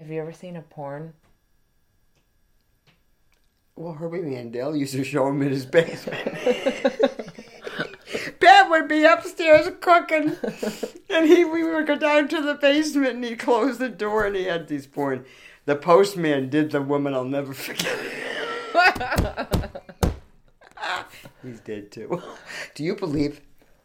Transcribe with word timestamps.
Have 0.00 0.10
you 0.10 0.20
ever 0.22 0.32
seen 0.32 0.56
a 0.56 0.62
porn? 0.62 1.12
Well, 3.76 3.92
Herbie 3.92 4.22
Mandel 4.22 4.74
used 4.74 4.94
to 4.94 5.04
show 5.04 5.28
him 5.28 5.42
in 5.42 5.50
his 5.50 5.66
basement. 5.66 6.24
Pat 8.40 8.70
would 8.70 8.88
be 8.88 9.04
upstairs 9.04 9.70
cooking, 9.82 10.38
and 11.10 11.28
he 11.28 11.44
we 11.44 11.64
would 11.64 11.86
go 11.86 11.96
down 11.96 12.28
to 12.28 12.40
the 12.40 12.54
basement, 12.54 13.16
and 13.16 13.24
he 13.24 13.36
closed 13.36 13.78
the 13.78 13.90
door, 13.90 14.24
and 14.24 14.34
he 14.34 14.44
had 14.44 14.68
these 14.68 14.86
porn. 14.86 15.26
The 15.66 15.76
postman 15.76 16.48
did 16.48 16.70
the 16.70 16.80
woman 16.80 17.12
I'll 17.12 17.24
never 17.24 17.52
forget. 17.52 17.98
He's 21.42 21.60
dead 21.60 21.92
too. 21.92 22.22
Do 22.74 22.84
you 22.84 22.96
believe 22.96 23.42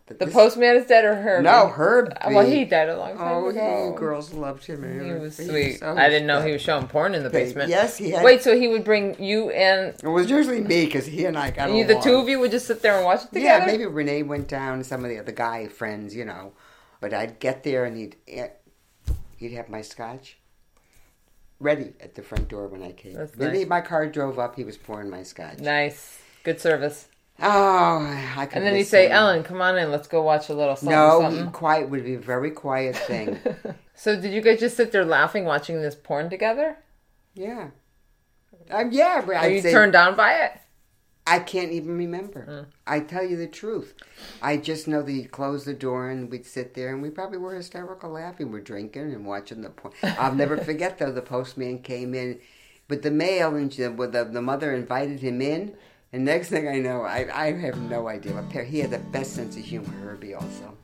The 0.08 0.14
this- 0.14 0.34
postman 0.34 0.76
is 0.76 0.86
dead 0.86 1.04
or 1.04 1.16
Herbie? 1.16 1.46
No, 1.46 1.68
Herb. 1.68 2.16
Well, 2.28 2.46
he 2.46 2.64
died 2.64 2.90
a 2.90 2.98
long 2.98 3.18
time 3.18 3.28
Oh, 3.28 3.50
ago. 3.50 3.92
he, 3.92 3.98
girls 3.98 4.34
loved 4.34 4.64
him. 4.64 4.84
He 5.04 5.12
was 5.14 5.38
He 5.38 5.46
sweet. 5.48 5.80
so 5.80 5.96
I 5.98 6.10
didn't 6.10 6.28
know 6.28 6.42
he 6.44 6.52
was 6.52 6.62
showing 6.62 6.88
porn 6.88 7.16
in 7.16 7.24
the 7.24 7.30
basement. 7.32 7.70
Yes, 7.70 7.98
he 7.98 8.12
had. 8.12 8.24
Wait, 8.24 8.44
so 8.44 8.56
he 8.56 8.68
would 8.68 8.84
bring 8.84 9.22
you 9.22 9.50
and 9.50 9.96
It 10.04 10.08
was 10.08 10.30
usually 10.30 10.62
me 10.62 10.86
because 10.86 11.08
he 11.08 11.26
and 11.26 11.36
I 11.36 11.50
got 11.50 11.72
you, 11.72 11.86
the 11.86 12.00
two 12.00 12.18
of 12.18 12.30
you 12.30 12.40
would 12.40 12.52
just 12.52 12.68
sit 12.68 12.84
there 12.84 12.96
and 12.98 13.04
watch 13.06 13.24
it 13.24 13.34
together? 13.34 13.66
Yeah, 13.66 13.66
maybe 13.66 13.88
Renee 13.88 14.22
went 14.22 14.48
down, 14.48 14.84
some 14.84 15.04
of 15.04 15.10
the 15.10 15.18
other 15.18 15.32
guy 15.32 15.68
friends, 15.68 16.16
you 16.16 16.24
know. 16.26 16.54
But 17.02 17.12
I'd 17.12 17.40
get 17.40 17.64
there 17.64 17.86
and 17.86 17.98
he'd 17.98 18.16
eh, 18.28 18.50
he'd 19.38 19.54
have 19.54 19.70
my 19.70 19.82
scotch 19.82 20.38
ready 21.60 21.94
at 22.00 22.14
the 22.14 22.22
front 22.22 22.48
door 22.48 22.68
when 22.68 22.84
I 22.84 22.92
came. 22.92 23.14
That's 23.16 23.36
nice. 23.38 23.66
my 23.68 23.82
car 23.82 24.06
drove 24.08 24.38
up, 24.38 24.56
he 24.56 24.64
was 24.64 24.78
pouring 24.78 25.10
my 25.10 25.24
scotch. 25.24 25.60
Nice. 25.60 26.20
Good 26.44 26.62
service. 26.62 27.08
Oh, 27.42 28.34
I 28.38 28.46
could 28.46 28.58
And 28.58 28.66
then 28.66 28.76
he'd 28.76 28.86
say. 28.86 29.10
Ellen, 29.10 29.44
come 29.44 29.62
on 29.62 29.78
in. 29.78 29.92
Let's 29.92 30.08
go 30.08 30.22
watch 30.22 30.50
a 30.50 30.54
little 30.54 30.76
something. 30.76 30.96
No, 30.96 31.22
something. 31.22 31.52
quiet 31.52 31.90
would 31.90 32.04
be 32.06 32.16
a 32.16 32.20
very 32.20 32.52
quiet 32.52 32.96
thing. 32.96 33.40
So 33.98 34.20
did 34.20 34.34
you 34.34 34.42
guys 34.42 34.60
just 34.60 34.76
sit 34.76 34.92
there 34.92 35.06
laughing 35.06 35.46
watching 35.46 35.82
this 35.82 35.96
porn 35.96 36.30
together? 36.30 36.78
yeah. 37.34 37.70
Um, 38.70 38.92
yeah, 38.92 39.24
Are 39.26 39.36
I'd 39.36 39.54
you 39.54 39.62
say, 39.62 39.72
turned 39.72 39.96
on 39.96 40.16
by 40.18 40.34
it? 40.34 40.52
I 41.28 41.40
can't 41.40 41.72
even 41.72 41.98
remember. 41.98 42.46
Mm. 42.46 42.66
I 42.86 43.00
tell 43.00 43.24
you 43.24 43.38
the 43.38 43.48
truth. 43.48 43.94
I 44.42 44.58
just 44.58 44.88
know 44.88 45.02
that 45.02 45.12
he 45.12 45.24
closed 45.24 45.66
the 45.66 45.74
door 45.74 46.10
and 46.10 46.30
we'd 46.30 46.46
sit 46.46 46.74
there 46.74 46.92
and 46.92 47.02
we 47.02 47.10
probably 47.10 47.38
were 47.38 47.56
hysterical 47.56 48.10
laughing. 48.12 48.52
We're 48.52 48.60
drinking 48.62 49.14
and 49.14 49.26
watching 49.26 49.62
the 49.62 49.70
porn. 49.70 49.94
I'll 50.04 50.36
never 50.36 50.58
forget 50.58 50.98
though, 50.98 51.12
the 51.12 51.22
postman 51.22 51.80
came 51.84 52.14
in 52.14 52.40
with 52.90 53.02
the 53.04 53.12
mail 53.12 53.56
and 53.56 53.72
the, 53.72 54.30
the 54.32 54.42
mother 54.42 54.74
invited 54.74 55.20
him 55.22 55.42
in. 55.42 55.76
And 56.16 56.24
next 56.24 56.48
thing 56.48 56.70
I 56.70 56.80
know, 56.80 57.02
I, 57.02 57.28
I 57.34 57.52
have 57.52 57.78
no 57.78 58.08
idea. 58.08 58.32
What 58.32 58.50
pair, 58.50 58.64
he 58.64 58.80
had 58.80 58.90
the 58.90 59.00
best 59.00 59.34
sense 59.34 59.58
of 59.58 59.66
humor, 59.66 59.92
Herbie 60.02 60.34
also. 60.34 60.78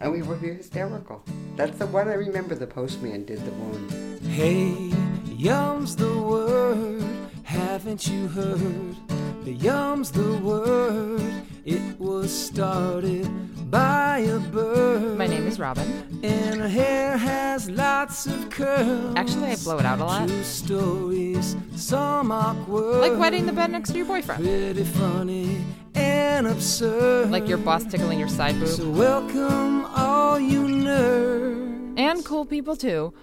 And 0.00 0.10
we 0.10 0.22
were 0.22 0.36
hysterical. 0.36 1.22
That's 1.54 1.78
the 1.78 1.86
one 1.86 2.08
I 2.08 2.14
remember 2.14 2.56
the 2.56 2.66
postman 2.66 3.24
did 3.24 3.38
the 3.44 3.52
one. 3.52 4.18
Hey, 4.32 4.90
yum's 5.32 5.94
the 5.94 6.20
word, 6.20 7.04
haven't 7.44 8.08
you 8.08 8.26
heard? 8.26 8.96
The 9.44 9.52
yum's 9.52 10.10
the 10.10 10.36
word, 10.38 11.22
it 11.64 12.00
was 12.00 12.36
started 12.36 13.30
by 13.70 14.18
a 14.26 14.40
bird. 14.40 15.18
My 15.18 15.28
name 15.28 15.46
is 15.46 15.60
Robin. 15.60 15.86
And 16.24 16.60
her 16.60 16.68
hair 16.68 17.16
has 17.16 17.70
lots 18.02 18.26
of 18.26 18.50
curls. 18.50 19.14
Actually, 19.14 19.52
I 19.52 19.56
blow 19.62 19.78
it 19.78 19.86
out 19.86 20.00
a 20.00 20.04
lot. 20.04 20.26
True 20.26 20.42
stories, 20.42 21.56
some 21.76 22.32
awkward. 22.32 22.96
Like 22.96 23.16
wetting 23.16 23.46
the 23.46 23.52
bed 23.52 23.70
next 23.70 23.90
to 23.90 23.96
your 23.96 24.06
boyfriend. 24.06 24.42
Pretty 24.42 24.82
funny 24.82 25.64
and 25.94 26.48
absurd. 26.48 27.30
Like 27.30 27.46
your 27.46 27.58
boss 27.58 27.84
tickling 27.84 28.18
your 28.18 28.26
side 28.28 28.58
boob. 28.58 28.66
So 28.66 28.90
welcome 28.90 29.84
all 29.94 30.40
you 30.40 30.62
nerds. 30.62 31.96
And 31.96 32.24
cool 32.24 32.44
people 32.44 32.74
too. 32.74 33.14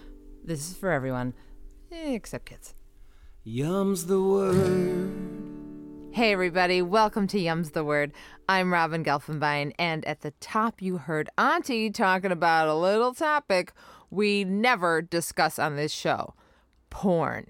This 0.46 0.70
is 0.70 0.78
for 0.78 0.92
everyone, 0.92 1.34
except 1.92 2.46
kids. 2.46 2.74
Yum's 3.44 4.06
the 4.06 4.22
word. 4.22 5.12
Hey 6.12 6.32
everybody, 6.32 6.82
welcome 6.82 7.28
to 7.28 7.38
Yums 7.38 7.74
the 7.74 7.84
Word. 7.84 8.14
I'm 8.48 8.74
Robin 8.74 9.04
Gelfenbein, 9.04 9.74
and 9.78 10.04
at 10.06 10.22
the 10.22 10.32
top 10.40 10.82
you 10.82 10.98
heard 10.98 11.30
Auntie 11.38 11.92
talking 11.92 12.32
about 12.32 12.68
a 12.68 12.74
little 12.74 13.14
topic 13.14 13.74
we 14.10 14.44
never 14.44 15.02
discuss 15.02 15.60
on 15.60 15.76
this 15.76 15.92
show 15.92 16.34
porn. 16.90 17.48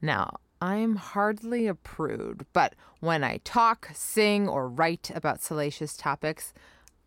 Now, 0.00 0.36
I'm 0.60 0.96
hardly 0.96 1.66
a 1.66 1.74
prude, 1.74 2.46
but 2.52 2.74
when 3.00 3.22
I 3.22 3.38
talk, 3.38 3.90
sing, 3.94 4.48
or 4.48 4.68
write 4.68 5.10
about 5.14 5.42
salacious 5.42 5.96
topics, 5.96 6.54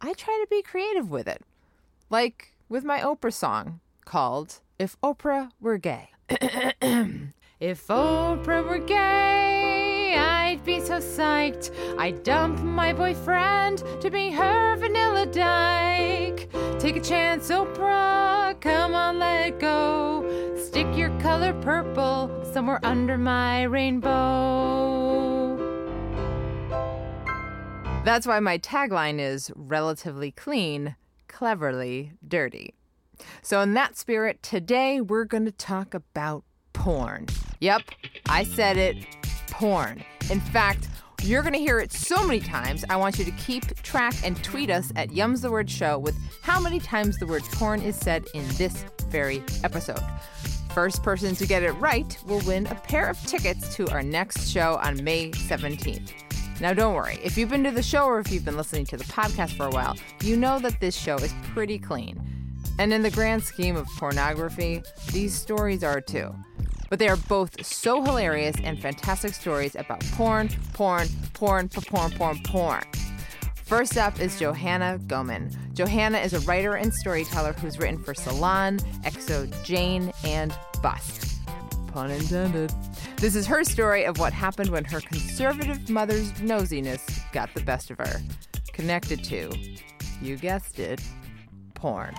I 0.01 0.13
try 0.13 0.43
to 0.43 0.47
be 0.49 0.61
creative 0.61 1.09
with 1.09 1.27
it. 1.27 1.41
Like 2.09 2.53
with 2.67 2.83
my 2.83 2.99
Oprah 2.99 3.33
song 3.33 3.79
called 4.05 4.61
If 4.77 4.99
Oprah 5.01 5.51
Were 5.59 5.77
Gay. 5.77 6.09
if 7.59 7.87
Oprah 7.87 8.63
were 8.63 8.77
gay, 8.77 10.15
I'd 10.15 10.63
be 10.63 10.79
so 10.79 10.99
psyched. 10.99 11.71
I'd 11.97 12.23
dump 12.23 12.59
my 12.61 12.93
boyfriend 12.93 13.83
to 14.01 14.09
be 14.11 14.29
her 14.29 14.75
vanilla 14.77 15.25
dyke. 15.25 16.49
Take 16.79 16.95
a 16.95 17.01
chance, 17.01 17.49
Oprah, 17.49 18.59
come 18.61 18.95
on, 18.95 19.19
let 19.19 19.59
go. 19.59 20.55
Stick 20.57 20.87
your 20.95 21.09
color 21.19 21.51
purple 21.61 22.31
somewhere 22.53 22.79
under 22.83 23.17
my 23.17 23.63
rainbow. 23.63 25.57
That's 28.05 28.25
why 28.25 28.39
my 28.39 28.57
tagline 28.59 29.19
is 29.19 29.51
relatively 29.55 30.31
clean, 30.31 30.95
cleverly 31.27 32.13
dirty. 32.25 32.73
So, 33.41 33.59
in 33.59 33.73
that 33.73 33.97
spirit, 33.97 34.41
today 34.41 35.01
we're 35.01 35.25
going 35.25 35.45
to 35.45 35.51
talk 35.51 35.93
about 35.93 36.45
porn. 36.71 37.25
Yep, 37.59 37.81
I 38.29 38.45
said 38.45 38.77
it 38.77 39.05
porn. 39.51 40.01
In 40.31 40.39
fact, 40.39 40.87
you're 41.23 41.41
going 41.41 41.53
to 41.53 41.59
hear 41.59 41.79
it 41.79 41.91
so 41.91 42.25
many 42.25 42.39
times, 42.39 42.85
I 42.89 42.95
want 42.95 43.17
you 43.17 43.25
to 43.25 43.31
keep 43.31 43.65
track 43.81 44.13
and 44.23 44.41
tweet 44.43 44.69
us 44.69 44.91
at 44.95 45.09
Yums 45.09 45.41
the 45.41 45.51
Word 45.51 45.69
Show 45.69 45.97
with 45.97 46.15
how 46.41 46.59
many 46.59 46.79
times 46.79 47.17
the 47.17 47.25
word 47.25 47.43
porn 47.53 47.81
is 47.81 47.95
said 47.95 48.25
in 48.33 48.47
this 48.49 48.85
very 49.09 49.43
episode. 49.63 50.03
First 50.73 51.01
person 51.01 51.35
to 51.35 51.47
get 51.47 51.63
it 51.63 51.71
right 51.73 52.17
will 52.25 52.41
win 52.41 52.67
a 52.67 52.75
pair 52.75 53.07
of 53.07 53.19
tickets 53.25 53.75
to 53.75 53.89
our 53.89 54.03
next 54.03 54.49
show 54.49 54.79
on 54.83 55.03
May 55.03 55.31
17th. 55.31 56.11
Now, 56.61 56.73
don't 56.73 56.93
worry, 56.93 57.17
if 57.23 57.37
you've 57.37 57.49
been 57.49 57.63
to 57.63 57.71
the 57.71 57.81
show 57.81 58.05
or 58.05 58.19
if 58.19 58.31
you've 58.31 58.45
been 58.45 58.57
listening 58.57 58.85
to 58.87 58.97
the 58.97 59.05
podcast 59.05 59.53
for 59.53 59.65
a 59.65 59.71
while, 59.71 59.97
you 60.21 60.37
know 60.37 60.59
that 60.59 60.79
this 60.79 60.95
show 60.95 61.15
is 61.15 61.33
pretty 61.53 61.79
clean. 61.79 62.21
And 62.77 62.93
in 62.93 63.01
the 63.01 63.11
grand 63.11 63.43
scheme 63.43 63.75
of 63.75 63.87
pornography, 63.97 64.83
these 65.11 65.33
stories 65.33 65.83
are 65.83 66.01
too. 66.01 66.35
But 66.89 66.99
they 66.99 67.07
are 67.07 67.17
both 67.17 67.65
so 67.65 68.03
hilarious 68.03 68.55
and 68.63 68.79
fantastic 68.81 69.33
stories 69.33 69.75
about 69.75 70.01
porn, 70.11 70.49
porn, 70.73 71.07
porn, 71.33 71.69
porn, 71.69 72.11
porn, 72.11 72.39
porn. 72.43 72.83
First 73.69 73.97
up 73.97 74.19
is 74.19 74.39
Johanna 74.39 74.99
Gohmann. 75.05 75.55
Johanna 75.75 76.17
is 76.17 76.33
a 76.33 76.39
writer 76.39 76.75
and 76.75 76.91
storyteller 76.91 77.53
who's 77.53 77.77
written 77.77 78.03
for 78.03 78.15
Salon, 78.15 78.79
EXO, 79.03 79.45
Jane, 79.63 80.11
and 80.23 80.51
Bust. 80.81 81.39
Pun 81.93 82.09
intended. 82.09 82.73
This 83.17 83.35
is 83.35 83.45
her 83.45 83.63
story 83.63 84.05
of 84.05 84.17
what 84.17 84.33
happened 84.33 84.71
when 84.71 84.85
her 84.85 85.01
conservative 85.01 85.87
mother's 85.89 86.31
nosiness 86.33 87.31
got 87.31 87.53
the 87.53 87.61
best 87.61 87.91
of 87.91 87.99
her. 87.99 88.21
Connected 88.73 89.23
to, 89.25 89.51
you 90.21 90.35
guessed 90.35 90.79
it, 90.79 91.01
porn. 91.75 92.15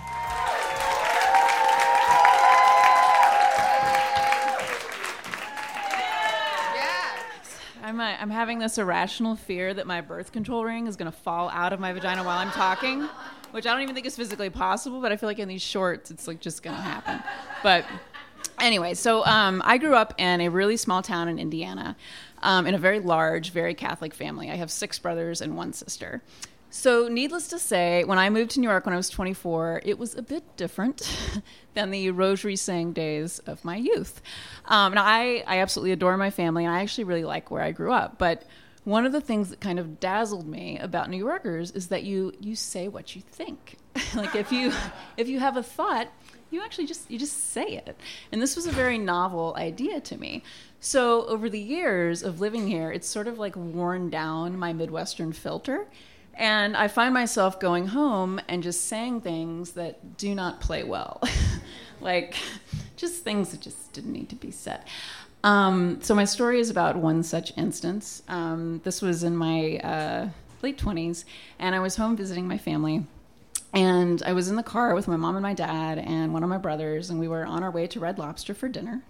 I'm, 7.91 7.99
uh, 7.99 8.15
I'm 8.21 8.29
having 8.29 8.59
this 8.59 8.77
irrational 8.77 9.35
fear 9.35 9.73
that 9.73 9.85
my 9.85 9.99
birth 9.99 10.31
control 10.31 10.63
ring 10.63 10.87
is 10.87 10.95
going 10.95 11.11
to 11.11 11.17
fall 11.17 11.49
out 11.49 11.73
of 11.73 11.81
my 11.81 11.91
vagina 11.91 12.23
while 12.23 12.37
I'm 12.37 12.51
talking, 12.51 13.01
which 13.51 13.67
I 13.67 13.73
don't 13.73 13.81
even 13.81 13.93
think 13.93 14.07
is 14.07 14.15
physically 14.15 14.49
possible, 14.49 15.01
but 15.01 15.11
I 15.11 15.17
feel 15.17 15.27
like 15.27 15.39
in 15.39 15.49
these 15.49 15.61
shorts, 15.61 16.09
it's 16.09 16.25
like 16.25 16.39
just 16.39 16.63
going 16.63 16.77
to 16.77 16.81
happen. 16.81 17.21
But 17.61 17.83
anyway, 18.61 18.93
so 18.93 19.25
um, 19.25 19.61
I 19.65 19.77
grew 19.77 19.93
up 19.93 20.13
in 20.17 20.39
a 20.39 20.47
really 20.47 20.77
small 20.77 21.01
town 21.01 21.27
in 21.27 21.37
Indiana 21.37 21.97
um, 22.41 22.65
in 22.65 22.75
a 22.75 22.77
very 22.77 23.01
large, 23.01 23.51
very 23.51 23.73
Catholic 23.73 24.13
family. 24.13 24.49
I 24.49 24.55
have 24.55 24.71
six 24.71 24.97
brothers 24.97 25.41
and 25.41 25.57
one 25.57 25.73
sister. 25.73 26.21
So, 26.73 27.09
needless 27.09 27.49
to 27.49 27.59
say, 27.59 28.05
when 28.05 28.17
I 28.17 28.29
moved 28.29 28.51
to 28.51 28.61
New 28.61 28.69
York 28.69 28.85
when 28.85 28.93
I 28.93 28.97
was 28.97 29.09
24, 29.09 29.81
it 29.83 29.99
was 29.99 30.15
a 30.15 30.21
bit 30.21 30.55
different 30.55 31.01
than 31.73 31.91
the 31.91 32.11
rosary 32.11 32.55
saying 32.55 32.93
days 32.93 33.39
of 33.39 33.65
my 33.65 33.75
youth. 33.75 34.21
Um, 34.65 34.93
I, 34.95 35.43
I 35.45 35.59
absolutely 35.59 35.91
adore 35.91 36.15
my 36.15 36.29
family, 36.29 36.63
and 36.63 36.73
I 36.73 36.81
actually 36.81 37.03
really 37.03 37.25
like 37.25 37.51
where 37.51 37.61
I 37.61 37.73
grew 37.73 37.91
up. 37.91 38.17
But 38.17 38.43
one 38.85 39.05
of 39.05 39.11
the 39.11 39.19
things 39.19 39.49
that 39.49 39.59
kind 39.59 39.79
of 39.79 39.99
dazzled 39.99 40.47
me 40.47 40.79
about 40.79 41.09
New 41.09 41.17
Yorkers 41.17 41.71
is 41.71 41.87
that 41.87 42.03
you 42.03 42.31
you 42.39 42.55
say 42.55 42.87
what 42.87 43.17
you 43.17 43.21
think. 43.21 43.77
like 44.15 44.33
if 44.33 44.49
you 44.53 44.71
if 45.17 45.27
you 45.27 45.41
have 45.41 45.57
a 45.57 45.63
thought, 45.63 46.07
you 46.51 46.63
actually 46.63 46.87
just 46.87 47.11
you 47.11 47.19
just 47.19 47.51
say 47.51 47.65
it. 47.65 47.97
And 48.31 48.41
this 48.41 48.55
was 48.55 48.65
a 48.65 48.71
very 48.71 48.97
novel 48.97 49.53
idea 49.57 49.99
to 49.99 50.17
me. 50.17 50.41
So 50.79 51.25
over 51.25 51.49
the 51.49 51.59
years 51.59 52.23
of 52.23 52.39
living 52.39 52.67
here, 52.67 52.91
it's 52.91 53.07
sort 53.07 53.27
of 53.27 53.37
like 53.37 53.57
worn 53.57 54.09
down 54.09 54.57
my 54.57 54.71
Midwestern 54.71 55.33
filter. 55.33 55.87
And 56.33 56.75
I 56.77 56.87
find 56.87 57.13
myself 57.13 57.59
going 57.59 57.87
home 57.87 58.39
and 58.47 58.63
just 58.63 58.85
saying 58.85 59.21
things 59.21 59.73
that 59.73 60.17
do 60.17 60.33
not 60.33 60.61
play 60.61 60.83
well. 60.83 61.21
like 62.01 62.35
just 62.95 63.23
things 63.23 63.51
that 63.51 63.61
just 63.61 63.93
didn't 63.93 64.13
need 64.13 64.29
to 64.29 64.35
be 64.35 64.51
said. 64.51 64.83
Um, 65.43 66.01
so 66.01 66.13
my 66.13 66.25
story 66.25 66.59
is 66.59 66.69
about 66.69 66.95
one 66.95 67.23
such 67.23 67.55
instance. 67.57 68.23
Um, 68.27 68.81
this 68.83 69.01
was 69.01 69.23
in 69.23 69.35
my 69.35 69.77
uh, 69.77 70.29
late 70.61 70.77
twenties, 70.77 71.25
and 71.59 71.73
I 71.73 71.79
was 71.79 71.95
home 71.95 72.15
visiting 72.15 72.47
my 72.47 72.57
family. 72.57 73.05
And 73.73 74.21
I 74.23 74.33
was 74.33 74.49
in 74.49 74.57
the 74.57 74.63
car 74.63 74.93
with 74.93 75.07
my 75.07 75.15
mom 75.15 75.37
and 75.37 75.43
my 75.43 75.53
dad 75.53 75.97
and 75.97 76.33
one 76.33 76.43
of 76.43 76.49
my 76.49 76.57
brothers, 76.57 77.09
and 77.09 77.19
we 77.19 77.27
were 77.29 77.45
on 77.45 77.63
our 77.63 77.71
way 77.71 77.87
to 77.87 77.99
Red 78.01 78.19
Lobster 78.19 78.53
for 78.53 78.67
dinner, 78.67 79.01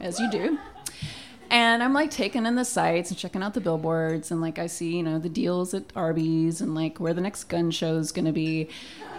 as 0.00 0.18
you 0.18 0.28
do. 0.30 0.58
And 1.50 1.82
I'm 1.82 1.94
like 1.94 2.10
taking 2.10 2.44
in 2.44 2.56
the 2.56 2.64
sights 2.64 3.10
and 3.10 3.18
checking 3.18 3.42
out 3.42 3.54
the 3.54 3.60
billboards, 3.60 4.30
and 4.30 4.40
like 4.40 4.58
I 4.58 4.66
see, 4.66 4.96
you 4.96 5.02
know, 5.02 5.18
the 5.18 5.28
deals 5.28 5.72
at 5.72 5.84
Arby's 5.96 6.60
and 6.60 6.74
like 6.74 6.98
where 6.98 7.14
the 7.14 7.20
next 7.20 7.44
gun 7.44 7.70
show 7.70 7.96
is 7.96 8.12
going 8.12 8.26
to 8.26 8.32
be. 8.32 8.68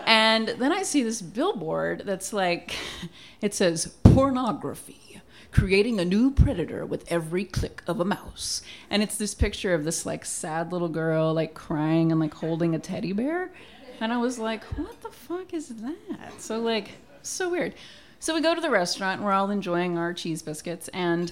And 0.06 0.50
then 0.50 0.72
I 0.72 0.84
see 0.84 1.04
this 1.04 1.22
billboard 1.22 2.04
that's 2.06 2.34
like, 2.34 2.76
it 3.42 3.54
says 3.54 3.96
pornography, 4.04 5.22
creating 5.52 6.00
a 6.00 6.06
new 6.06 6.32
predator 6.32 6.86
with 6.86 7.12
every 7.12 7.46
click 7.46 7.82
of 7.88 8.00
a 8.00 8.06
mouse. 8.06 8.62
And 8.90 9.02
it's 9.02 9.18
this 9.18 9.34
picture 9.34 9.74
of 9.74 9.84
this 9.84 10.06
like 10.06 10.26
sad 10.26 10.72
little 10.72 10.90
girl 10.90 11.34
like 11.34 11.54
crying 11.54 12.12
and 12.12 12.20
like 12.20 12.36
holding 12.36 12.76
a 12.76 12.80
teddy 12.80 13.14
bear. 13.14 13.52
And 14.00 14.14
I 14.14 14.18
was 14.18 14.40
like, 14.40 14.64
what 14.64 15.02
the 15.02 15.10
fuck 15.10 15.54
is 15.54 15.70
that? 15.70 16.40
So, 16.40 16.60
like, 16.60 16.92
so 17.22 17.50
weird. 17.50 17.74
So 18.22 18.34
we 18.34 18.42
go 18.42 18.56
to 18.56 18.62
the 18.62 18.70
restaurant 18.70 19.18
and 19.18 19.26
we're 19.26 19.34
all 19.34 19.50
enjoying 19.50 19.98
our 19.98 20.14
cheese 20.14 20.42
biscuits. 20.42 20.90
And 20.90 21.32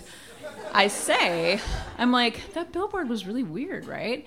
I 0.73 0.87
say, 0.87 1.59
I'm 1.97 2.11
like, 2.11 2.53
that 2.53 2.71
billboard 2.71 3.09
was 3.09 3.25
really 3.25 3.43
weird, 3.43 3.85
right? 3.87 4.25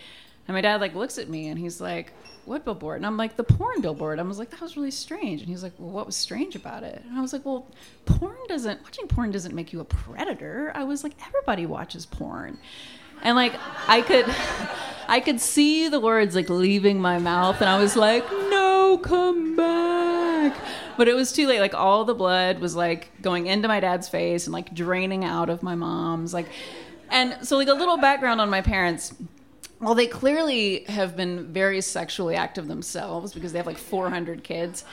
And 0.49 0.55
my 0.55 0.61
dad, 0.61 0.81
like, 0.81 0.95
looks 0.95 1.19
at 1.19 1.29
me 1.29 1.49
and 1.49 1.59
he's 1.59 1.81
like, 1.81 2.13
what 2.45 2.65
billboard? 2.65 2.97
And 2.97 3.07
I'm 3.07 3.17
like, 3.17 3.37
the 3.37 3.45
porn 3.45 3.81
billboard. 3.81 4.19
I 4.19 4.23
was 4.23 4.39
like, 4.39 4.51
that 4.51 4.61
was 4.61 4.77
really 4.77 4.91
strange. 4.91 5.41
And 5.41 5.49
he's 5.49 5.63
like, 5.63 5.75
well, 5.79 5.91
what 5.91 6.07
was 6.07 6.17
strange 6.17 6.57
about 6.57 6.83
it? 6.83 7.03
And 7.07 7.17
I 7.17 7.21
was 7.21 7.33
like, 7.33 7.45
well, 7.45 7.67
porn 8.07 8.37
doesn't, 8.49 8.83
watching 8.83 9.07
porn 9.07 9.31
doesn't 9.31 9.55
make 9.55 9.73
you 9.73 9.81
a 9.81 9.85
predator. 9.85 10.73
I 10.75 10.85
was 10.85 11.05
like, 11.05 11.13
everybody 11.27 11.67
watches 11.67 12.07
porn. 12.07 12.59
And 13.23 13.37
like, 13.37 13.55
I 13.87 14.01
could. 14.03 14.27
I 15.11 15.19
could 15.19 15.41
see 15.41 15.89
the 15.89 15.99
words 15.99 16.37
like 16.37 16.49
leaving 16.49 17.01
my 17.01 17.19
mouth, 17.19 17.61
and 17.61 17.69
I 17.69 17.81
was 17.81 17.97
like, 17.97 18.25
"No, 18.31 18.97
come 19.03 19.57
back!" 19.57 20.00
But 20.97 21.09
it 21.09 21.15
was 21.15 21.33
too 21.33 21.47
late. 21.47 21.61
Like 21.61 21.75
all 21.75 22.05
the 22.05 22.15
blood 22.15 22.59
was 22.61 22.75
like 22.77 23.11
going 23.23 23.47
into 23.47 23.69
my 23.69 23.81
dad's 23.81 24.09
face 24.09 24.47
and 24.47 24.53
like 24.53 24.75
draining 24.75 25.25
out 25.25 25.51
of 25.51 25.63
my 25.63 25.75
mom's. 25.75 26.35
Like, 26.35 26.47
and 27.11 27.37
so 27.47 27.57
like 27.57 27.69
a 27.69 27.75
little 27.75 27.97
background 27.97 28.41
on 28.41 28.51
my 28.51 28.61
parents. 28.61 29.15
Well, 29.81 29.95
they 29.95 30.07
clearly 30.07 30.85
have 30.89 31.17
been 31.17 31.55
very 31.55 31.81
sexually 31.81 32.37
active 32.37 32.69
themselves 32.69 33.33
because 33.33 33.53
they 33.53 33.59
have 33.59 33.67
like 33.67 33.79
400 33.79 34.45
kids. 34.45 34.85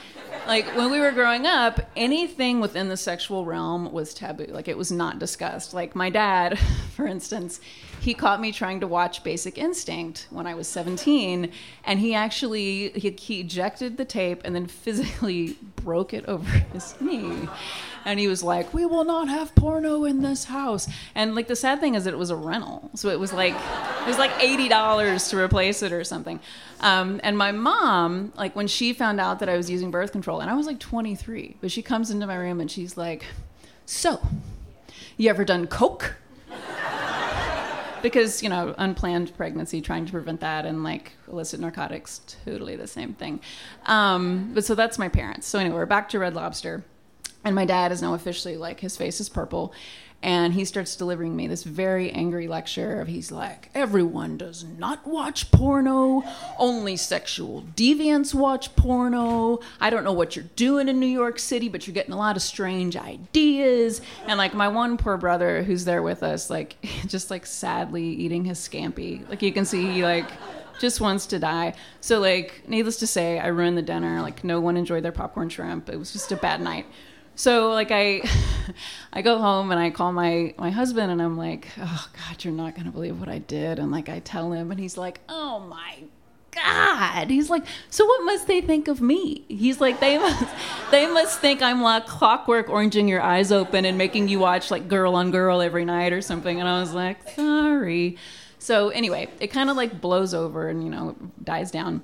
Like 0.46 0.64
when 0.76 0.90
we 0.90 0.98
were 0.98 1.12
growing 1.12 1.46
up, 1.46 1.80
anything 1.94 2.60
within 2.60 2.88
the 2.88 2.96
sexual 2.96 3.44
realm 3.44 3.92
was 3.92 4.14
taboo. 4.14 4.46
Like 4.46 4.66
it 4.66 4.78
was 4.78 4.90
not 4.90 5.18
discussed. 5.18 5.74
Like 5.74 5.94
my 5.94 6.08
dad, 6.08 6.58
for 6.94 7.06
instance, 7.06 7.60
he 8.00 8.14
caught 8.14 8.40
me 8.40 8.52
trying 8.52 8.80
to 8.80 8.86
watch 8.86 9.24
Basic 9.24 9.58
Instinct 9.58 10.28
when 10.30 10.46
I 10.46 10.54
was 10.54 10.68
17, 10.68 11.50
and 11.84 12.00
he 12.00 12.14
actually 12.14 12.90
he, 12.90 13.10
he 13.10 13.40
ejected 13.40 13.96
the 13.96 14.04
tape 14.04 14.42
and 14.44 14.54
then 14.54 14.66
physically 14.66 15.56
broke 15.76 16.14
it 16.14 16.24
over 16.26 16.48
his 16.72 16.98
knee. 17.00 17.48
And 18.04 18.18
he 18.18 18.28
was 18.28 18.42
like, 18.42 18.72
"We 18.72 18.86
will 18.86 19.04
not 19.04 19.28
have 19.28 19.54
porno 19.54 20.04
in 20.04 20.22
this 20.22 20.44
house." 20.44 20.88
And 21.14 21.34
like 21.34 21.48
the 21.48 21.56
sad 21.56 21.80
thing 21.80 21.94
is 21.94 22.04
that 22.04 22.14
it 22.14 22.18
was 22.18 22.30
a 22.30 22.36
rental, 22.36 22.90
so 22.94 23.08
it 23.10 23.18
was 23.18 23.32
like 23.32 23.54
it 23.54 24.06
was 24.06 24.18
like 24.18 24.30
eighty 24.40 24.68
dollars 24.68 25.28
to 25.28 25.38
replace 25.38 25.82
it 25.82 25.92
or 25.92 26.04
something. 26.04 26.40
Um, 26.80 27.20
and 27.24 27.36
my 27.36 27.52
mom, 27.52 28.32
like 28.36 28.54
when 28.54 28.68
she 28.68 28.92
found 28.92 29.20
out 29.20 29.40
that 29.40 29.48
I 29.48 29.56
was 29.56 29.68
using 29.68 29.90
birth 29.90 30.12
control, 30.12 30.40
and 30.40 30.48
I 30.48 30.54
was 30.54 30.66
like 30.66 30.78
23, 30.78 31.56
but 31.60 31.72
she 31.72 31.82
comes 31.82 32.10
into 32.10 32.26
my 32.26 32.36
room 32.36 32.60
and 32.60 32.70
she's 32.70 32.96
like, 32.96 33.24
"So, 33.84 34.20
you 35.16 35.28
ever 35.28 35.44
done 35.44 35.66
coke?" 35.66 36.17
Because 38.02 38.42
you 38.42 38.48
know 38.48 38.74
unplanned 38.78 39.36
pregnancy 39.36 39.80
trying 39.80 40.06
to 40.06 40.12
prevent 40.12 40.40
that 40.40 40.64
and 40.66 40.84
like 40.84 41.12
illicit 41.30 41.60
narcotics 41.60 42.20
totally 42.44 42.76
the 42.76 42.86
same 42.86 43.14
thing. 43.14 43.40
Um, 43.86 44.52
but 44.54 44.64
so 44.64 44.74
that's 44.74 44.98
my 44.98 45.08
parents. 45.08 45.46
So 45.46 45.58
anyway 45.58 45.76
we're 45.76 45.86
back 45.86 46.08
to 46.10 46.18
red 46.18 46.34
lobster 46.34 46.84
and 47.44 47.54
my 47.54 47.64
dad 47.64 47.92
is 47.92 48.02
now 48.02 48.14
officially 48.14 48.56
like 48.56 48.80
his 48.80 48.96
face 48.96 49.20
is 49.20 49.28
purple 49.28 49.72
and 50.22 50.52
he 50.52 50.64
starts 50.64 50.96
delivering 50.96 51.36
me 51.36 51.46
this 51.46 51.62
very 51.62 52.10
angry 52.10 52.48
lecture 52.48 53.00
of 53.00 53.06
he's 53.06 53.30
like 53.30 53.70
everyone 53.74 54.36
does 54.36 54.64
not 54.64 55.06
watch 55.06 55.50
porno 55.50 56.22
only 56.58 56.96
sexual 56.96 57.62
deviants 57.76 58.34
watch 58.34 58.74
porno 58.74 59.60
i 59.80 59.88
don't 59.90 60.04
know 60.04 60.12
what 60.12 60.34
you're 60.34 60.44
doing 60.56 60.88
in 60.88 60.98
new 60.98 61.06
york 61.06 61.38
city 61.38 61.68
but 61.68 61.86
you're 61.86 61.94
getting 61.94 62.12
a 62.12 62.18
lot 62.18 62.36
of 62.36 62.42
strange 62.42 62.96
ideas 62.96 64.00
and 64.26 64.38
like 64.38 64.54
my 64.54 64.66
one 64.66 64.96
poor 64.96 65.16
brother 65.16 65.62
who's 65.62 65.84
there 65.84 66.02
with 66.02 66.22
us 66.22 66.50
like 66.50 66.76
just 67.06 67.30
like 67.30 67.46
sadly 67.46 68.04
eating 68.04 68.44
his 68.44 68.58
scampi 68.58 69.28
like 69.28 69.42
you 69.42 69.52
can 69.52 69.64
see 69.64 69.92
he 69.92 70.02
like 70.02 70.28
just 70.78 71.00
wants 71.00 71.26
to 71.26 71.38
die. 71.38 71.74
So 72.00 72.20
like, 72.20 72.62
needless 72.68 72.98
to 72.98 73.06
say, 73.06 73.38
I 73.38 73.48
ruined 73.48 73.76
the 73.76 73.82
dinner. 73.82 74.22
Like, 74.22 74.44
no 74.44 74.60
one 74.60 74.76
enjoyed 74.76 75.02
their 75.02 75.12
popcorn 75.12 75.48
shrimp. 75.48 75.88
It 75.88 75.96
was 75.96 76.12
just 76.12 76.32
a 76.32 76.36
bad 76.36 76.60
night. 76.60 76.86
So 77.38 77.70
like 77.70 77.92
I, 77.92 78.22
I 79.12 79.22
go 79.22 79.38
home 79.38 79.70
and 79.70 79.78
I 79.78 79.90
call 79.90 80.12
my 80.12 80.54
my 80.58 80.72
husband 80.72 81.12
and 81.12 81.22
I'm 81.22 81.36
like, 81.36 81.68
oh 81.78 82.08
God, 82.12 82.44
you're 82.44 82.52
not 82.52 82.74
gonna 82.74 82.90
believe 82.90 83.20
what 83.20 83.28
I 83.28 83.38
did. 83.38 83.78
And 83.78 83.92
like 83.92 84.08
I 84.08 84.18
tell 84.18 84.50
him 84.50 84.72
and 84.72 84.80
he's 84.80 84.98
like, 84.98 85.20
oh 85.28 85.60
my 85.60 85.98
God. 86.50 87.30
He's 87.30 87.48
like, 87.48 87.64
so 87.90 88.04
what 88.04 88.24
must 88.24 88.48
they 88.48 88.60
think 88.60 88.88
of 88.88 89.00
me? 89.00 89.44
He's 89.46 89.80
like, 89.80 90.00
they 90.00 90.18
must, 90.18 90.46
they 90.90 91.06
must 91.06 91.38
think 91.38 91.62
I'm 91.62 91.80
like 91.80 92.08
clockwork 92.08 92.66
oranging 92.66 93.08
your 93.08 93.22
eyes 93.22 93.52
open 93.52 93.84
and 93.84 93.96
making 93.96 94.26
you 94.26 94.40
watch 94.40 94.72
like 94.72 94.88
Girl 94.88 95.14
on 95.14 95.30
Girl 95.30 95.60
every 95.60 95.84
night 95.84 96.12
or 96.12 96.20
something. 96.20 96.58
And 96.58 96.68
I 96.68 96.80
was 96.80 96.92
like, 96.92 97.28
sorry. 97.36 98.18
So 98.58 98.88
anyway, 98.88 99.28
it 99.38 99.48
kind 99.48 99.70
of 99.70 99.76
like 99.76 100.00
blows 100.00 100.34
over 100.34 100.68
and 100.68 100.82
you 100.82 100.90
know 100.90 101.14
dies 101.44 101.70
down. 101.70 102.02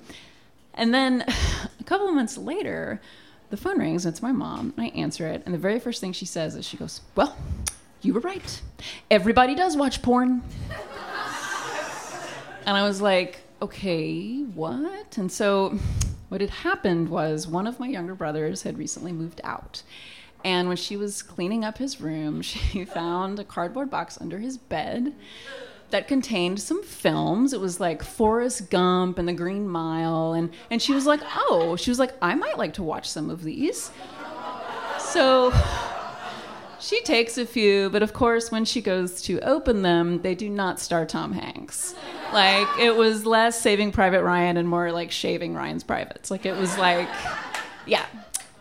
And 0.74 0.94
then 0.94 1.22
a 1.80 1.84
couple 1.84 2.08
of 2.08 2.14
months 2.14 2.38
later, 2.38 3.00
the 3.54 3.62
phone 3.62 3.78
rings. 3.78 4.04
And 4.04 4.12
it's 4.12 4.22
my 4.22 4.32
mom. 4.32 4.74
And 4.76 4.86
I 4.86 4.88
answer 4.96 5.26
it, 5.28 5.42
and 5.44 5.54
the 5.54 5.58
very 5.58 5.78
first 5.78 6.00
thing 6.00 6.12
she 6.12 6.26
says 6.26 6.56
is, 6.56 6.66
she 6.66 6.76
goes, 6.76 7.00
"Well, 7.14 7.36
you 8.02 8.12
were 8.14 8.20
right. 8.20 8.60
Everybody 9.10 9.54
does 9.54 9.76
watch 9.76 10.02
porn." 10.02 10.42
and 12.66 12.76
I 12.76 12.82
was 12.82 13.00
like, 13.00 13.40
"Okay, 13.62 14.42
what?" 14.42 15.16
And 15.16 15.30
so, 15.30 15.78
what 16.30 16.40
had 16.40 16.50
happened 16.50 17.08
was 17.08 17.46
one 17.46 17.68
of 17.68 17.78
my 17.78 17.86
younger 17.86 18.14
brothers 18.14 18.62
had 18.62 18.76
recently 18.76 19.12
moved 19.12 19.40
out. 19.44 19.82
And 20.42 20.68
when 20.68 20.76
she 20.76 20.96
was 20.96 21.22
cleaning 21.22 21.64
up 21.64 21.78
his 21.78 22.00
room, 22.00 22.42
she 22.50 22.84
found 22.84 23.38
a 23.38 23.44
cardboard 23.44 23.88
box 23.88 24.20
under 24.20 24.38
his 24.38 24.58
bed 24.58 25.14
that 25.94 26.08
contained 26.08 26.60
some 26.60 26.82
films. 26.82 27.52
It 27.52 27.60
was 27.60 27.78
like 27.78 28.02
Forrest 28.02 28.68
Gump 28.68 29.16
and 29.16 29.28
The 29.28 29.32
Green 29.32 29.68
Mile, 29.68 30.32
and 30.32 30.50
and 30.68 30.82
she 30.82 30.92
was 30.92 31.06
like, 31.06 31.20
"Oh, 31.36 31.76
she 31.76 31.88
was 31.88 32.00
like, 32.00 32.14
I 32.20 32.34
might 32.34 32.58
like 32.58 32.74
to 32.74 32.82
watch 32.82 33.08
some 33.08 33.30
of 33.30 33.44
these." 33.44 33.92
So 34.98 35.52
she 36.80 37.00
takes 37.02 37.38
a 37.38 37.46
few, 37.46 37.90
but 37.90 38.02
of 38.02 38.12
course, 38.12 38.50
when 38.50 38.64
she 38.64 38.80
goes 38.80 39.22
to 39.22 39.38
open 39.42 39.82
them, 39.82 40.20
they 40.22 40.34
do 40.34 40.50
not 40.50 40.80
star 40.80 41.06
Tom 41.06 41.32
Hanks. 41.32 41.94
Like 42.32 42.66
it 42.80 42.96
was 42.96 43.24
less 43.24 43.60
Saving 43.60 43.92
Private 43.92 44.24
Ryan 44.24 44.56
and 44.56 44.68
more 44.68 44.90
like 44.90 45.12
Shaving 45.12 45.54
Ryan's 45.54 45.84
Privates. 45.84 46.28
Like 46.28 46.44
it 46.44 46.56
was 46.56 46.76
like, 46.76 47.08
yeah, 47.86 48.06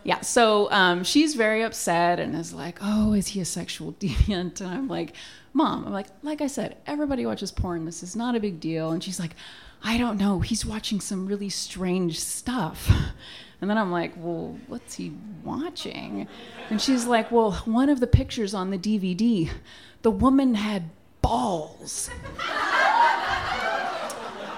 yeah. 0.04 0.20
So 0.20 0.70
um, 0.70 1.02
she's 1.02 1.34
very 1.34 1.62
upset 1.62 2.20
and 2.20 2.36
is 2.36 2.52
like, 2.52 2.78
"Oh, 2.80 3.14
is 3.14 3.28
he 3.28 3.40
a 3.40 3.44
sexual 3.44 3.92
deviant?" 4.00 4.60
And 4.60 4.70
I'm 4.70 4.88
like, 4.88 5.14
"Mom, 5.52 5.86
I'm 5.86 5.92
like, 5.92 6.06
like 6.22 6.40
I 6.40 6.46
said, 6.46 6.76
everybody 6.86 7.26
watches 7.26 7.50
porn. 7.50 7.86
This 7.86 8.02
is 8.02 8.14
not 8.14 8.36
a 8.36 8.40
big 8.40 8.60
deal." 8.60 8.92
And 8.92 9.02
she's 9.02 9.18
like, 9.18 9.34
"I 9.82 9.96
don't 9.98 10.18
know. 10.18 10.40
He's 10.40 10.64
watching 10.64 11.00
some 11.00 11.26
really 11.26 11.48
strange 11.48 12.20
stuff." 12.20 12.90
And 13.60 13.70
then 13.70 13.78
I'm 13.78 13.92
like, 13.92 14.12
"Well, 14.16 14.58
what's 14.66 14.96
he 14.96 15.14
watching?" 15.42 16.28
And 16.68 16.82
she's 16.82 17.06
like, 17.06 17.30
"Well, 17.32 17.52
one 17.64 17.88
of 17.88 17.98
the 17.98 18.06
pictures 18.06 18.52
on 18.52 18.68
the 18.68 18.76
DVD, 18.76 19.48
the 20.02 20.10
woman 20.10 20.54
had 20.54 20.90
balls." 21.22 22.10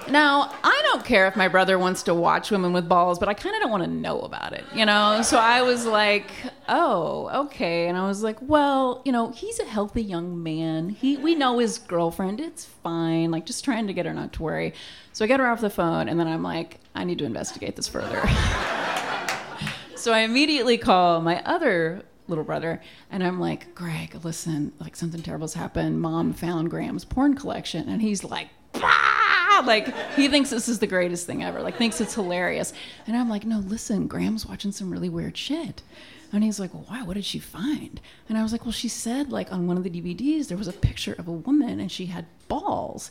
Now, 0.08 0.54
I 0.62 0.82
don't 0.84 1.04
care 1.04 1.26
if 1.26 1.34
my 1.34 1.48
brother 1.48 1.78
wants 1.78 2.04
to 2.04 2.14
watch 2.14 2.52
women 2.52 2.72
with 2.72 2.88
balls, 2.88 3.18
but 3.18 3.28
I 3.28 3.34
kind 3.34 3.56
of 3.56 3.62
don't 3.62 3.70
want 3.70 3.82
to 3.82 3.90
know 3.90 4.20
about 4.20 4.52
it, 4.52 4.64
you 4.72 4.86
know? 4.86 5.20
So 5.22 5.36
I 5.36 5.62
was 5.62 5.84
like, 5.84 6.30
oh, 6.68 7.46
okay. 7.46 7.88
And 7.88 7.98
I 7.98 8.06
was 8.06 8.22
like, 8.22 8.38
well, 8.40 9.02
you 9.04 9.10
know, 9.10 9.32
he's 9.32 9.58
a 9.58 9.64
healthy 9.64 10.02
young 10.02 10.42
man. 10.42 10.90
He, 10.90 11.16
we 11.16 11.34
know 11.34 11.58
his 11.58 11.78
girlfriend. 11.78 12.40
It's 12.40 12.64
fine. 12.64 13.32
Like, 13.32 13.46
just 13.46 13.64
trying 13.64 13.88
to 13.88 13.92
get 13.92 14.06
her 14.06 14.14
not 14.14 14.32
to 14.34 14.42
worry. 14.42 14.74
So 15.12 15.24
I 15.24 15.28
get 15.28 15.40
her 15.40 15.48
off 15.48 15.60
the 15.60 15.70
phone, 15.70 16.08
and 16.08 16.20
then 16.20 16.28
I'm 16.28 16.42
like, 16.42 16.78
I 16.94 17.02
need 17.04 17.18
to 17.18 17.24
investigate 17.24 17.74
this 17.74 17.88
further. 17.88 18.20
so 19.96 20.12
I 20.12 20.20
immediately 20.20 20.78
call 20.78 21.20
my 21.20 21.42
other 21.44 22.02
little 22.28 22.42
brother 22.42 22.80
and 23.10 23.22
i'm 23.22 23.38
like 23.38 23.72
greg 23.74 24.12
listen 24.24 24.72
like 24.80 24.96
something 24.96 25.22
terrible's 25.22 25.54
happened 25.54 26.00
mom 26.00 26.32
found 26.32 26.68
graham's 26.68 27.04
porn 27.04 27.36
collection 27.36 27.88
and 27.88 28.02
he's 28.02 28.24
like 28.24 28.48
bah! 29.62 29.66
like 29.66 29.94
he 30.14 30.28
thinks 30.28 30.50
this 30.50 30.68
is 30.68 30.78
the 30.78 30.86
greatest 30.86 31.26
thing 31.26 31.42
ever 31.42 31.60
like 31.62 31.76
thinks 31.76 32.00
it's 32.00 32.14
hilarious 32.14 32.72
and 33.06 33.16
i'm 33.16 33.28
like 33.28 33.44
no 33.44 33.58
listen 33.58 34.06
graham's 34.06 34.46
watching 34.46 34.72
some 34.72 34.90
really 34.90 35.08
weird 35.08 35.36
shit 35.36 35.82
And 36.32 36.42
he's 36.42 36.58
like, 36.58 36.74
well, 36.74 36.84
why? 36.88 37.02
What 37.04 37.14
did 37.14 37.24
she 37.24 37.38
find? 37.38 38.00
And 38.28 38.36
I 38.36 38.42
was 38.42 38.50
like, 38.52 38.64
well, 38.66 38.72
she 38.72 38.88
said 38.88 39.30
like 39.30 39.52
on 39.52 39.66
one 39.68 39.76
of 39.78 39.84
the 39.84 39.90
DVDs 39.90 40.48
there 40.48 40.58
was 40.58 40.66
a 40.68 40.72
picture 40.72 41.14
of 41.18 41.28
a 41.28 41.32
woman 41.32 41.78
and 41.80 41.90
she 41.90 42.06
had 42.06 42.26
balls. 42.48 43.10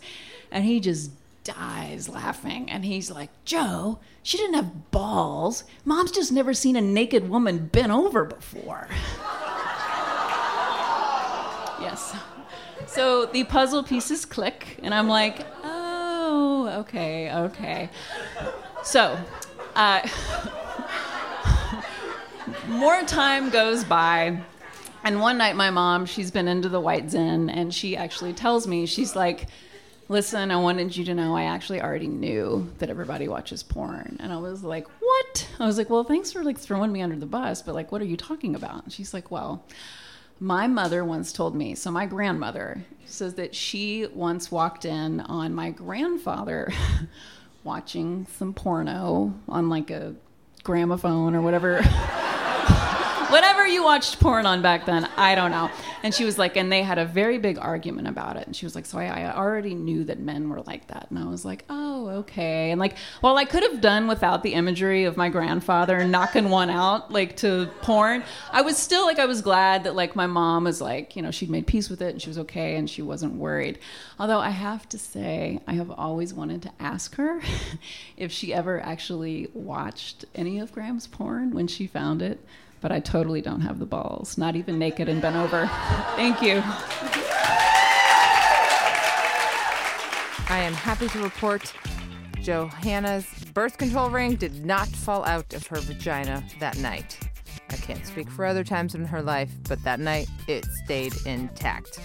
And 0.52 0.66
he 0.66 0.80
just 0.82 1.12
dies 1.46 2.10
laughing. 2.10 2.70
And 2.70 2.84
he's 2.84 3.10
like, 3.10 3.30
Joe, 3.46 4.00
she 4.22 4.38
didn't 4.38 4.56
have 4.56 4.92
balls. 4.92 5.64
Mom's 5.86 6.12
just 6.12 6.32
never 6.34 6.54
seen 6.54 6.75
a 6.75 6.82
naked 6.82 7.30
woman 7.30 7.68
bent 7.68 7.92
over 7.92 8.25
before. 8.25 8.88
yes. 11.80 12.16
So 12.88 13.25
the 13.28 13.44
puzzle 13.46 13.84
pieces 13.84 14.25
click, 14.25 14.80
and 14.84 14.94
I'm 14.94 15.08
like, 15.08 15.46
oh, 15.64 15.75
okay, 16.79 17.32
okay. 17.32 17.89
So, 18.84 19.17
uh, 19.75 20.08
more 22.67 23.01
time 23.03 23.50
goes 23.50 23.84
by. 23.84 24.39
And 25.03 25.22
one 25.22 25.38
night, 25.38 25.55
my 25.55 25.70
mom, 25.70 26.05
she's 26.05 26.32
been 26.32 26.48
into 26.48 26.67
the 26.67 26.79
White 26.79 27.12
Zin, 27.12 27.50
and 27.50 27.74
she 27.74 27.96
actually 27.96 28.34
tells 28.34 28.67
me, 28.67 28.86
she's 28.86 29.15
like, 29.15 29.48
Listen, 30.08 30.51
I 30.51 30.58
wanted 30.58 30.96
you 30.96 31.03
to 31.05 31.15
know 31.15 31.36
I 31.36 31.46
actually 31.46 31.82
already 31.82 32.08
knew 32.08 32.72
that 32.77 32.91
everybody 32.91 33.27
watches 33.27 33.63
porn. 33.63 34.17
And 34.20 34.32
I 34.32 34.38
was 34.38 34.63
like, 34.63 34.88
What? 35.00 35.50
I 35.60 35.65
was 35.65 35.77
like, 35.77 35.89
Well, 35.89 36.03
thanks 36.03 36.32
for 36.32 36.44
like 36.44 36.60
throwing 36.60 36.91
me 36.91 37.01
under 37.01 37.15
the 37.15 37.25
bus, 37.25 37.62
but 37.62 37.74
like, 37.74 37.91
what 37.91 38.01
are 38.01 38.05
you 38.05 38.17
talking 38.17 38.55
about? 38.55 38.84
And 38.84 38.94
she's 38.94 39.13
like, 39.13 39.32
Well, 39.32 39.63
my 40.39 40.68
mother 40.68 41.04
once 41.06 41.32
told 41.32 41.56
me, 41.56 41.75
so 41.75 41.92
my 41.92 42.06
grandmother 42.06 42.84
says 43.06 43.36
that 43.36 43.56
she 43.56 44.08
once 44.08 44.51
walked 44.51 44.86
in 44.86 45.22
on 45.22 45.54
my 45.54 45.72
grandfather 45.72 46.72
watching 47.63 48.27
some 48.38 48.54
porno 48.54 49.34
on 49.48 49.70
like 49.70 49.92
a 49.92 50.15
gramophone 50.63 51.36
or 51.36 51.42
whatever. 51.42 51.82
whatever 53.29 53.67
you 53.67 53.84
watched 53.84 54.20
porn 54.20 54.46
on 54.46 54.62
back 54.62 54.86
then, 54.86 55.08
I 55.17 55.36
don't 55.36 55.51
know. 55.51 55.70
And 56.03 56.13
she 56.13 56.25
was 56.25 56.38
like, 56.38 56.55
and 56.55 56.72
they 56.72 56.84
had 56.84 56.98
a 56.98 57.05
very 57.05 57.38
big 57.38 57.58
argument 57.58 58.08
about 58.08 58.38
it. 58.38 58.46
And 58.46 58.55
she 58.55 58.65
was 58.65 58.75
like, 58.75 58.86
so 58.86 58.98
I, 59.00 59.05
I 59.05 59.36
already 59.36 59.74
knew 59.74 60.03
that 60.05 60.20
men 60.20 60.50
were 60.50 60.62
like 60.62 60.88
that. 60.88 61.08
And 61.10 61.17
I 61.17 61.25
was 61.25 61.44
like, 61.44 61.65
oh, 61.70 62.08
okay. 62.10 62.72
And 62.72 62.79
like, 62.79 62.96
well, 63.22 63.38
I 63.38 63.46
could 63.46 63.63
have 63.63 63.82
done 63.82 64.08
without 64.08 64.44
the 64.44 64.53
imagery 64.53 65.05
of 65.05 65.17
my 65.17 65.29
grandfather 65.29 66.03
knocking 66.05 66.50
one 66.50 66.70
out 66.70 67.12
like 67.12 67.38
to 67.38 67.70
porn. 67.82 68.24
I 68.51 68.62
was 68.62 68.77
still 68.77 69.05
like, 69.05 69.20
I 69.20 69.25
was 69.25 69.41
glad 69.41 69.84
that 69.86 69.96
like 69.96 70.15
my 70.15 70.27
mom 70.27 70.65
was 70.65 70.82
like, 70.82 71.15
you 71.15 71.22
know, 71.22 71.32
she'd 71.32 71.50
made 71.50 71.67
peace 71.67 71.89
with 71.89 72.01
it 72.01 72.12
and 72.12 72.22
she 72.22 72.29
was 72.29 72.38
okay 72.39 72.75
and 72.75 72.89
she 72.89 73.01
wasn't 73.01 73.34
worried. 73.36 73.79
Although 74.20 74.39
I 74.39 74.51
have 74.51 74.88
to 74.89 74.98
say, 74.98 75.60
I 75.67 75.74
have 75.74 75.91
always 75.91 76.34
wanted 76.34 76.62
to 76.63 76.72
ask 76.79 77.15
her 77.15 77.41
if 78.17 78.32
she 78.32 78.53
ever 78.53 78.79
actually 78.79 79.50
watched 79.53 80.25
any 80.36 80.60
of 80.60 80.72
Graham's 80.72 81.08
porn 81.08 81.51
when 81.51 81.67
she 81.67 81.88
found 81.88 82.22
it 82.22 82.39
but 82.82 82.91
I 82.91 83.00
totally 83.00 83.41
don't 83.41 83.62
have 83.62 83.79
the 83.79 83.86
balls, 83.86 84.38
not 84.38 84.55
even 84.55 84.77
naked 84.77 85.10
and 85.10 85.22
bent 85.22 85.36
over. 85.36 85.67
Thank 86.15 86.41
you. 86.41 86.62
I 90.48 90.60
am 90.60 90.74
happy 90.74 91.08
to 91.10 91.20
report 91.20 91.74
Johanna's 92.41 93.25
birth 93.53 93.77
control 93.77 94.12
ring 94.12 94.36
did 94.36 94.63
not 94.63 94.88
fall 94.88 95.25
out 95.25 95.53
of 95.53 95.65
her 95.67 95.79
vagina 95.79 96.44
that 96.60 96.77
night. 96.77 97.17
I 97.72 97.75
can't 97.77 98.05
speak 98.05 98.29
for 98.29 98.46
other 98.46 98.63
times 98.63 98.94
in 98.94 99.05
her 99.05 99.22
life, 99.22 99.51
but 99.67 99.84
that 99.84 100.00
night 100.00 100.27
it 100.48 100.65
stayed 100.84 101.13
intact. 101.25 102.00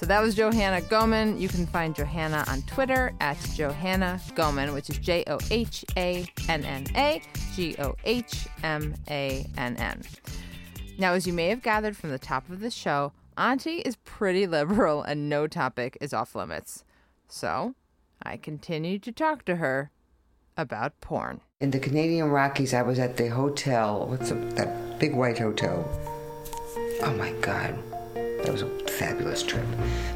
So 0.00 0.06
that 0.06 0.22
was 0.22 0.34
Johanna 0.34 0.80
Gohmann. 0.80 1.38
You 1.38 1.46
can 1.46 1.66
find 1.66 1.94
Johanna 1.94 2.42
on 2.48 2.62
Twitter 2.62 3.12
at 3.20 3.36
Johanna 3.54 4.18
Gohmann, 4.34 4.72
which 4.72 4.88
is 4.88 4.96
J 4.96 5.24
O 5.26 5.38
H 5.50 5.84
A 5.94 6.26
N 6.48 6.64
N 6.64 6.86
A 6.96 7.20
G 7.54 7.76
O 7.78 7.94
H 8.04 8.48
M 8.62 8.94
A 9.10 9.46
N 9.58 9.76
N. 9.76 10.00
Now, 10.96 11.12
as 11.12 11.26
you 11.26 11.34
may 11.34 11.48
have 11.48 11.60
gathered 11.60 11.98
from 11.98 12.08
the 12.08 12.18
top 12.18 12.48
of 12.48 12.60
the 12.60 12.70
show, 12.70 13.12
Auntie 13.36 13.80
is 13.80 13.96
pretty 13.96 14.46
liberal 14.46 15.02
and 15.02 15.28
no 15.28 15.46
topic 15.46 15.98
is 16.00 16.14
off 16.14 16.34
limits. 16.34 16.82
So 17.28 17.74
I 18.22 18.38
continued 18.38 19.02
to 19.02 19.12
talk 19.12 19.44
to 19.44 19.56
her 19.56 19.90
about 20.56 20.98
porn. 21.02 21.42
In 21.60 21.72
the 21.72 21.78
Canadian 21.78 22.30
Rockies, 22.30 22.72
I 22.72 22.80
was 22.80 22.98
at 22.98 23.18
the 23.18 23.28
hotel. 23.28 24.06
What's 24.06 24.30
the, 24.30 24.36
that 24.36 24.98
big 24.98 25.14
white 25.14 25.38
hotel? 25.38 25.86
Oh 27.02 27.14
my 27.18 27.32
God. 27.42 27.78
That 28.42 28.52
was 28.52 28.62
a 28.62 28.68
fabulous 28.88 29.42
trip. 29.42 29.64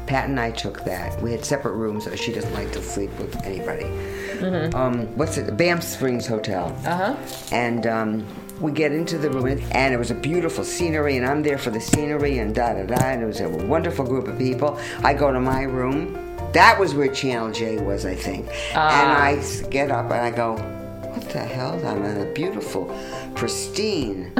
Pat 0.07 0.29
and 0.29 0.39
I 0.39 0.51
took 0.51 0.83
that. 0.85 1.21
We 1.21 1.31
had 1.31 1.45
separate 1.45 1.73
rooms. 1.73 2.05
So 2.05 2.15
she 2.15 2.31
doesn't 2.31 2.53
like 2.53 2.71
to 2.73 2.81
sleep 2.81 3.11
with 3.19 3.35
anybody. 3.45 3.85
Um, 4.73 5.07
what's 5.17 5.37
it? 5.37 5.55
Banff 5.57 5.83
Springs 5.83 6.27
Hotel. 6.27 6.75
Uh 6.85 7.13
huh. 7.13 7.15
And 7.51 7.87
um, 7.87 8.25
we 8.59 8.71
get 8.71 8.91
into 8.91 9.17
the 9.17 9.29
room, 9.29 9.47
and 9.71 9.93
it 9.93 9.97
was 9.97 10.11
a 10.11 10.15
beautiful 10.15 10.63
scenery, 10.63 11.17
and 11.17 11.25
I'm 11.25 11.43
there 11.43 11.57
for 11.57 11.71
the 11.71 11.81
scenery, 11.81 12.37
and 12.39 12.53
da 12.53 12.73
da 12.73 12.83
da. 12.83 12.95
And 13.05 13.21
it 13.23 13.25
was 13.25 13.41
a 13.41 13.49
wonderful 13.49 14.05
group 14.05 14.27
of 14.27 14.37
people. 14.37 14.79
I 15.03 15.13
go 15.13 15.31
to 15.31 15.39
my 15.39 15.63
room. 15.63 16.21
That 16.53 16.79
was 16.79 16.93
where 16.93 17.09
Channel 17.09 17.51
J 17.51 17.79
was, 17.81 18.05
I 18.05 18.15
think. 18.15 18.47
And 18.71 19.11
I 19.11 19.41
get 19.69 19.91
up 19.91 20.05
and 20.05 20.21
I 20.21 20.31
go, 20.31 20.53
what 20.55 21.29
the 21.29 21.39
hell? 21.39 21.85
I'm 21.85 22.03
in 22.05 22.27
a 22.27 22.31
beautiful, 22.31 22.85
pristine. 23.35 24.31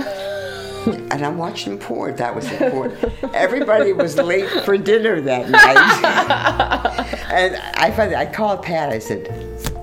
And 0.86 1.25
I'm 1.25 1.38
watching 1.38 1.77
porn. 1.77 2.15
That 2.15 2.36
was 2.36 2.50
the 2.50 2.70
porn. 2.70 2.96
Everybody 3.34 3.94
was 3.94 4.18
late 4.18 4.50
for 4.63 4.77
dinner 4.77 5.20
that 5.22 5.50
night. 5.50 7.15
and 7.32 7.56
I 7.56 8.22
I 8.22 8.25
called 8.25 8.62
Pat. 8.63 8.89
I 8.89 9.00
said, 9.00 9.24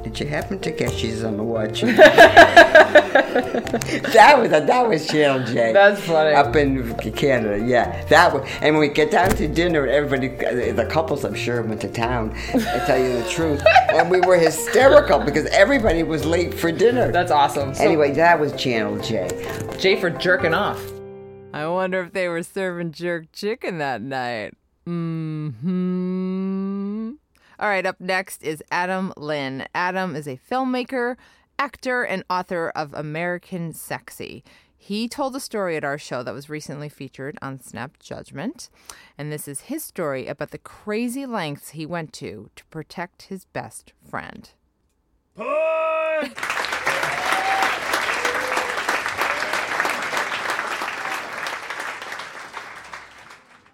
"Did 0.05 0.21
you 0.21 0.27
happen 0.27 0.59
to 0.61 0.71
guess 0.71 0.93
she's 0.93 1.25
on 1.25 1.37
the 1.37 1.43
watch?" 1.43 1.83
that 4.13 4.39
was 4.39 4.53
a, 4.53 4.61
that 4.65 4.89
was 4.89 5.07
Channel 5.07 5.47
J. 5.47 5.73
That's 5.73 6.01
funny. 6.01 6.35
Up 6.35 6.57
in 6.57 6.95
Canada, 7.13 7.65
yeah. 7.65 8.05
That 8.07 8.33
was, 8.33 8.49
and 8.61 8.75
when 8.77 8.89
we 8.89 8.95
get 8.95 9.11
down 9.11 9.31
to 9.31 9.49
dinner, 9.49 9.87
everybody, 9.87 10.29
the 10.73 10.87
couples, 10.91 11.25
I'm 11.25 11.35
sure, 11.35 11.63
went 11.63 11.81
to 11.83 11.89
town. 11.89 12.35
I 12.55 12.85
tell 12.87 12.99
you 12.99 13.23
the 13.23 13.29
truth, 13.29 13.63
and 13.91 14.11
we 14.11 14.21
were 14.21 14.39
hysterical 14.39 15.19
because 15.19 15.47
everybody 15.47 16.03
was 16.03 16.25
late 16.25 16.55
for 16.55 16.73
dinner. 16.73 17.13
That's 17.13 17.31
awesome. 17.31 17.75
So, 17.75 17.85
anyway, 17.85 18.13
that 18.13 18.41
was 18.41 18.53
Channel 18.55 18.99
J. 19.01 19.29
Jay 19.79 20.01
for 20.01 20.11
jerking 20.11 20.55
off. 20.55 20.83
I 21.53 21.67
wonder 21.67 22.01
if 22.03 22.13
they 22.13 22.29
were 22.29 22.43
serving 22.43 22.93
jerk 22.93 23.31
chicken 23.33 23.79
that 23.79 24.01
night. 24.01 24.55
Hmm. 24.87 25.51
All 27.59 27.69
right, 27.69 27.87
up 27.87 28.01
next 28.01 28.43
is 28.43 28.63
Adam 28.73 29.13
Linn. 29.17 29.67
Adam 29.75 30.17
is 30.17 30.27
a 30.27 30.41
filmmaker, 30.51 31.17
actor, 31.63 32.03
and 32.03 32.25
author 32.29 32.73
of 32.75 32.93
American 32.93 33.73
Sexy. 33.73 34.43
He 34.77 35.07
told 35.09 35.37
a 35.37 35.41
story 35.41 35.77
at 35.77 35.85
our 35.85 35.97
show 35.97 36.25
that 36.25 36.35
was 36.35 36.51
recently 36.51 36.89
featured 36.89 37.39
on 37.41 37.61
Snap 37.61 38.01
Judgment. 38.01 38.69
And 39.17 39.31
this 39.31 39.47
is 39.47 39.61
his 39.61 39.85
story 39.85 40.27
about 40.27 40.51
the 40.51 40.59
crazy 40.59 41.25
lengths 41.25 41.69
he 41.69 41.87
went 41.87 42.13
to 42.15 42.51
to 42.57 42.65
protect 42.65 43.23
his 43.23 43.45
best 43.45 43.93
friend. 44.11 44.51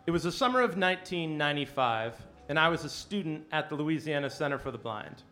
It 0.06 0.10
was 0.10 0.24
the 0.24 0.32
summer 0.32 0.60
of 0.60 0.76
1995, 0.76 2.16
and 2.50 2.58
I 2.58 2.68
was 2.68 2.84
a 2.84 2.90
student 2.90 3.46
at 3.50 3.70
the 3.70 3.76
Louisiana 3.76 4.28
Center 4.28 4.58
for 4.58 4.70
the 4.70 4.76
Blind. 4.76 5.22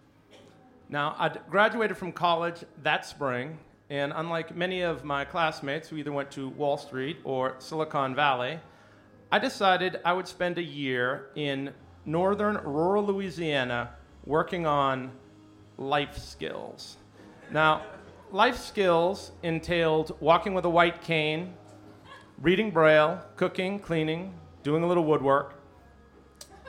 Now, 0.88 1.16
I 1.18 1.28
graduated 1.50 1.96
from 1.96 2.12
college 2.12 2.64
that 2.82 3.04
spring, 3.04 3.58
and 3.90 4.12
unlike 4.14 4.54
many 4.54 4.82
of 4.82 5.04
my 5.04 5.24
classmates 5.24 5.88
who 5.88 5.96
either 5.96 6.12
went 6.12 6.30
to 6.32 6.48
Wall 6.50 6.78
Street 6.78 7.18
or 7.24 7.56
Silicon 7.58 8.14
Valley, 8.14 8.60
I 9.32 9.40
decided 9.40 10.00
I 10.04 10.12
would 10.12 10.28
spend 10.28 10.58
a 10.58 10.62
year 10.62 11.30
in 11.34 11.72
northern 12.04 12.56
rural 12.58 13.04
Louisiana 13.04 13.90
working 14.24 14.64
on 14.64 15.10
life 15.76 16.16
skills. 16.16 16.98
Now, 17.50 17.82
life 18.30 18.56
skills 18.56 19.32
entailed 19.42 20.16
walking 20.20 20.54
with 20.54 20.64
a 20.64 20.70
white 20.70 21.02
cane, 21.02 21.54
reading 22.40 22.70
Braille, 22.70 23.20
cooking, 23.34 23.80
cleaning, 23.80 24.34
doing 24.62 24.84
a 24.84 24.86
little 24.86 25.04
woodwork. 25.04 25.60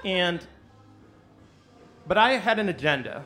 And 0.04 0.46
but 2.08 2.18
I 2.18 2.34
had 2.34 2.58
an 2.58 2.70
agenda, 2.70 3.24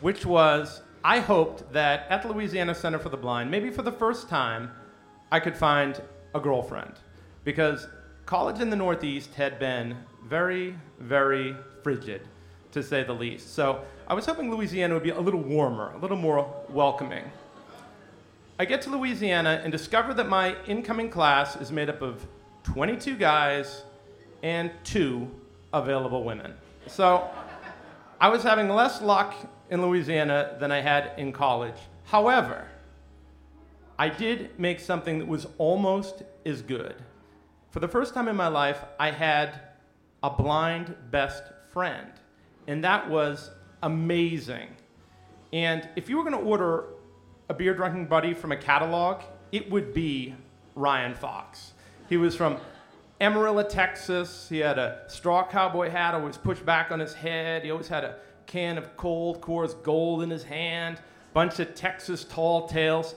which 0.00 0.24
was 0.24 0.82
I 1.04 1.20
hoped 1.20 1.72
that 1.72 2.06
at 2.10 2.22
the 2.22 2.28
Louisiana 2.32 2.74
Center 2.74 2.98
for 2.98 3.08
the 3.08 3.16
Blind, 3.16 3.50
maybe 3.50 3.70
for 3.70 3.82
the 3.82 3.92
first 3.92 4.28
time, 4.28 4.70
I 5.30 5.40
could 5.40 5.56
find 5.56 6.00
a 6.34 6.40
girlfriend. 6.40 6.94
Because 7.44 7.86
college 8.26 8.60
in 8.60 8.68
the 8.68 8.76
Northeast 8.76 9.34
had 9.34 9.58
been 9.58 9.96
very, 10.24 10.74
very 10.98 11.56
frigid, 11.82 12.22
to 12.72 12.82
say 12.82 13.04
the 13.04 13.12
least. 13.12 13.54
So 13.54 13.82
I 14.06 14.14
was 14.14 14.26
hoping 14.26 14.50
Louisiana 14.50 14.94
would 14.94 15.02
be 15.02 15.10
a 15.10 15.20
little 15.20 15.40
warmer, 15.40 15.92
a 15.94 15.98
little 15.98 16.16
more 16.16 16.52
welcoming. 16.68 17.24
I 18.58 18.64
get 18.64 18.82
to 18.82 18.90
Louisiana 18.90 19.60
and 19.62 19.70
discover 19.70 20.12
that 20.14 20.28
my 20.28 20.56
incoming 20.66 21.10
class 21.10 21.56
is 21.56 21.70
made 21.70 21.88
up 21.88 22.02
of 22.02 22.26
22 22.64 23.16
guys 23.16 23.84
and 24.42 24.70
two 24.82 25.30
available 25.72 26.24
women. 26.24 26.54
So 26.86 27.30
I 28.20 28.28
was 28.28 28.42
having 28.42 28.68
less 28.68 29.00
luck 29.00 29.34
in 29.70 29.82
Louisiana 29.82 30.56
than 30.60 30.72
I 30.72 30.80
had 30.80 31.12
in 31.16 31.32
college. 31.32 31.76
However, 32.04 32.66
I 33.98 34.08
did 34.08 34.58
make 34.58 34.80
something 34.80 35.18
that 35.18 35.28
was 35.28 35.46
almost 35.58 36.22
as 36.46 36.62
good. 36.62 36.94
For 37.70 37.80
the 37.80 37.88
first 37.88 38.14
time 38.14 38.28
in 38.28 38.36
my 38.36 38.48
life, 38.48 38.82
I 38.98 39.10
had 39.10 39.60
a 40.22 40.30
blind 40.30 40.94
best 41.10 41.42
friend, 41.72 42.10
and 42.66 42.82
that 42.84 43.08
was 43.10 43.50
amazing. 43.82 44.68
And 45.52 45.88
if 45.96 46.08
you 46.08 46.16
were 46.16 46.22
going 46.22 46.42
to 46.42 46.48
order 46.48 46.84
a 47.48 47.54
beer 47.54 47.74
drinking 47.74 48.06
buddy 48.06 48.34
from 48.34 48.52
a 48.52 48.56
catalog, 48.56 49.22
it 49.52 49.70
would 49.70 49.92
be 49.94 50.34
Ryan 50.74 51.14
Fox. 51.14 51.72
He 52.08 52.16
was 52.16 52.34
from 52.34 52.58
Amarillo, 53.20 53.62
Texas. 53.62 54.48
He 54.48 54.58
had 54.58 54.78
a 54.78 55.02
straw 55.08 55.46
cowboy 55.46 55.90
hat 55.90 56.14
always 56.14 56.36
pushed 56.36 56.64
back 56.64 56.90
on 56.90 57.00
his 57.00 57.14
head. 57.14 57.64
He 57.64 57.70
always 57.70 57.88
had 57.88 58.04
a 58.04 58.16
can 58.48 58.76
of 58.76 58.96
cold 58.96 59.40
Coors 59.40 59.80
Gold 59.84 60.22
in 60.22 60.30
his 60.30 60.42
hand, 60.42 61.00
bunch 61.32 61.60
of 61.60 61.76
Texas 61.76 62.24
tall 62.24 62.66
tales. 62.66 63.14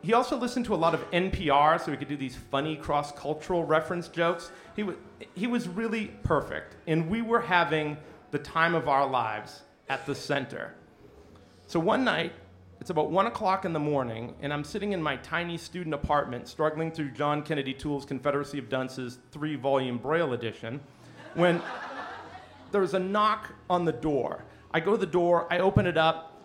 He 0.00 0.14
also 0.14 0.38
listened 0.38 0.64
to 0.66 0.74
a 0.74 0.76
lot 0.76 0.94
of 0.94 1.10
NPR 1.10 1.78
so 1.78 1.90
he 1.90 1.98
could 1.98 2.08
do 2.08 2.16
these 2.16 2.36
funny 2.36 2.76
cross 2.76 3.12
cultural 3.12 3.64
reference 3.64 4.08
jokes. 4.08 4.50
He 4.74 4.82
was, 4.82 4.96
he 5.34 5.46
was 5.46 5.68
really 5.68 6.06
perfect, 6.22 6.76
and 6.86 7.10
we 7.10 7.20
were 7.20 7.40
having 7.40 7.98
the 8.30 8.38
time 8.38 8.74
of 8.74 8.88
our 8.88 9.06
lives 9.06 9.62
at 9.90 10.06
the 10.06 10.14
center. 10.14 10.74
So 11.66 11.78
one 11.78 12.04
night, 12.04 12.32
it's 12.80 12.90
about 12.90 13.10
one 13.10 13.26
o'clock 13.26 13.64
in 13.64 13.72
the 13.72 13.80
morning, 13.80 14.34
and 14.40 14.52
I'm 14.52 14.64
sitting 14.64 14.92
in 14.92 15.02
my 15.02 15.16
tiny 15.16 15.58
student 15.58 15.94
apartment, 15.94 16.48
struggling 16.48 16.90
through 16.90 17.10
John 17.10 17.42
Kennedy 17.42 17.74
Toole's 17.74 18.04
Confederacy 18.04 18.58
of 18.58 18.68
Dunces 18.68 19.18
three 19.32 19.56
volume 19.56 19.98
Braille 19.98 20.32
edition, 20.32 20.80
when 21.34 21.60
there's 22.78 22.94
a 22.94 22.98
knock 22.98 23.52
on 23.70 23.84
the 23.84 23.92
door. 23.92 24.44
I 24.72 24.80
go 24.80 24.92
to 24.92 24.96
the 24.98 25.06
door, 25.06 25.46
I 25.50 25.58
open 25.58 25.86
it 25.86 25.96
up. 25.96 26.42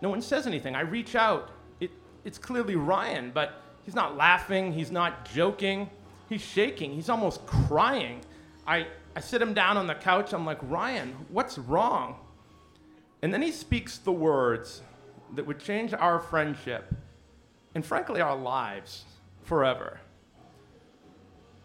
No 0.00 0.08
one 0.08 0.22
says 0.22 0.46
anything. 0.46 0.74
I 0.74 0.80
reach 0.80 1.14
out. 1.14 1.50
It, 1.80 1.90
it's 2.24 2.38
clearly 2.38 2.76
Ryan, 2.76 3.30
but 3.32 3.62
he's 3.84 3.94
not 3.94 4.16
laughing, 4.16 4.72
he's 4.72 4.90
not 4.90 5.30
joking, 5.30 5.90
he's 6.28 6.40
shaking, 6.40 6.92
he's 6.92 7.08
almost 7.08 7.44
crying. 7.46 8.22
I, 8.66 8.86
I 9.14 9.20
sit 9.20 9.40
him 9.42 9.54
down 9.54 9.76
on 9.76 9.86
the 9.86 9.94
couch. 9.94 10.32
I'm 10.32 10.46
like, 10.46 10.58
Ryan, 10.62 11.14
what's 11.28 11.58
wrong? 11.58 12.16
And 13.22 13.32
then 13.32 13.42
he 13.42 13.52
speaks 13.52 13.98
the 13.98 14.12
words 14.12 14.82
that 15.34 15.46
would 15.46 15.58
change 15.58 15.92
our 15.92 16.20
friendship 16.20 16.94
and, 17.74 17.84
frankly, 17.84 18.20
our 18.20 18.36
lives 18.36 19.04
forever. 19.42 20.00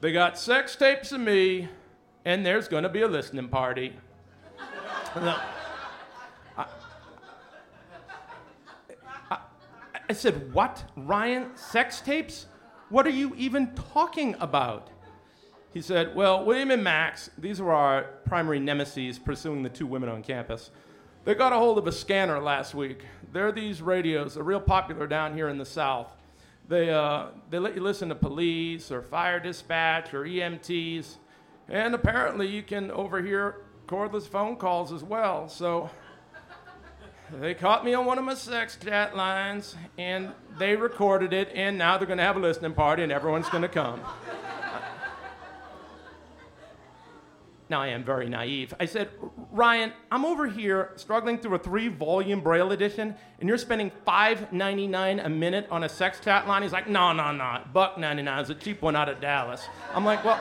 They 0.02 0.12
got 0.12 0.38
sex 0.38 0.76
tapes 0.76 1.12
of 1.12 1.22
me, 1.22 1.68
and 2.26 2.46
there's 2.46 2.68
going 2.68 2.84
to 2.84 2.90
be 2.90 3.02
a 3.02 3.08
listening 3.08 3.48
party. 3.48 3.94
no. 5.16 5.38
I, 6.58 6.66
I, 9.32 9.38
I 10.10 10.14
said, 10.14 10.54
What? 10.54 10.84
Ryan? 10.96 11.56
Sex 11.56 12.02
tapes? 12.02 12.48
What 12.90 13.06
are 13.06 13.12
you 13.12 13.34
even 13.38 13.74
talking 13.94 14.36
about? 14.40 14.90
He 15.74 15.82
said, 15.82 16.16
Well, 16.16 16.46
William 16.46 16.72
and 16.72 16.84
Max, 16.84 17.30
these 17.38 17.62
were 17.62 17.74
our 17.74 18.04
primary 18.26 18.60
nemesis 18.60 19.20
pursuing 19.20 19.64
the 19.64 19.70
two 19.70 19.86
women 19.86 20.10
on 20.10 20.24
campus. 20.24 20.72
They 21.26 21.36
got 21.36 21.54
a 21.54 21.58
hold 21.58 21.78
of 21.78 21.86
a 21.86 21.92
scanner 21.92 22.40
last 22.40 22.74
week. 22.74 23.04
They're 23.32 23.52
these 23.52 23.82
radios, 23.82 24.36
they're 24.36 24.44
real 24.44 24.60
popular 24.60 25.06
down 25.06 25.34
here 25.36 25.50
in 25.50 25.58
the 25.58 25.66
South. 25.66 26.12
They, 26.68 26.92
uh, 26.92 27.28
they 27.50 27.60
let 27.60 27.76
you 27.76 27.82
listen 27.82 28.10
to 28.10 28.16
police 28.16 28.92
or 28.92 29.02
fire 29.02 29.40
dispatch 29.40 30.14
or 30.14 30.24
EMTs. 30.24 31.16
And 31.70 31.94
apparently 31.94 32.48
you 32.48 32.64
can 32.64 32.90
overhear 32.92 33.62
cordless 33.88 34.28
phone 34.28 34.56
calls 34.56 34.92
as 34.92 35.04
well. 35.04 35.48
So 35.48 35.90
they 37.40 37.54
caught 37.54 37.86
me 37.86 37.94
on 37.94 38.06
one 38.06 38.18
of 38.18 38.26
my 38.26 38.34
sex 38.34 38.78
chat 38.84 39.16
lines 39.16 39.76
and 39.98 40.32
they 40.58 40.76
recorded 40.76 41.32
it, 41.32 41.52
and 41.54 41.78
now 41.78 41.98
they're 41.98 42.08
going 42.08 42.18
to 42.18 42.24
have 42.24 42.38
a 42.38 42.40
listening 42.40 42.74
party 42.74 43.04
and 43.04 43.12
everyone's 43.12 43.50
going 43.50 43.62
to 43.62 43.70
come. 43.70 44.02
Now, 47.70 47.82
I 47.84 47.90
am 47.90 48.04
very 48.04 48.28
naive. 48.28 48.74
I 48.80 48.86
said, 48.86 49.10
Ryan, 49.52 49.94
I'm 50.12 50.26
over 50.26 50.48
here 50.48 50.92
struggling 50.96 51.38
through 51.38 51.54
a 51.54 51.60
three 51.60 51.88
volume 51.88 52.42
Braille 52.42 52.72
edition, 52.72 53.14
and 53.40 53.48
you're 53.48 53.60
spending 53.60 53.92
$5.99 54.08 55.24
a 55.24 55.30
minute 55.30 55.68
on 55.70 55.84
a 55.84 55.90
sex 55.90 56.20
chat 56.20 56.48
line. 56.48 56.64
He's 56.64 56.72
like, 56.72 56.90
no, 56.90 57.14
no, 57.14 57.32
no. 57.32 57.62
Buck 57.72 58.00
99 58.00 58.42
is 58.42 58.50
a 58.50 58.56
cheap 58.56 58.82
one 58.82 58.96
out 58.96 59.08
of 59.08 59.22
Dallas. 59.22 59.68
I'm 59.94 60.04
like, 60.04 60.26
well, 60.26 60.40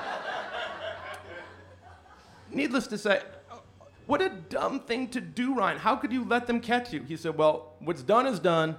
needless 2.51 2.87
to 2.89 2.99
say, 2.99 3.23
what 4.07 4.23
a 4.23 4.31
dumb 4.31 4.81
thing 4.81 5.09
to 5.09 5.21
do, 5.21 5.55
Ryan. 5.55 5.79
How 5.79 5.95
could 5.97 6.13
you 6.13 6.25
let 6.25 6.47
them 6.47 6.61
catch 6.61 6.93
you? 6.93 7.03
He 7.03 7.17
said, 7.17 7.37
well, 7.37 7.75
what's 7.81 8.03
done 8.03 8.27
is 8.27 8.41
done, 8.41 8.77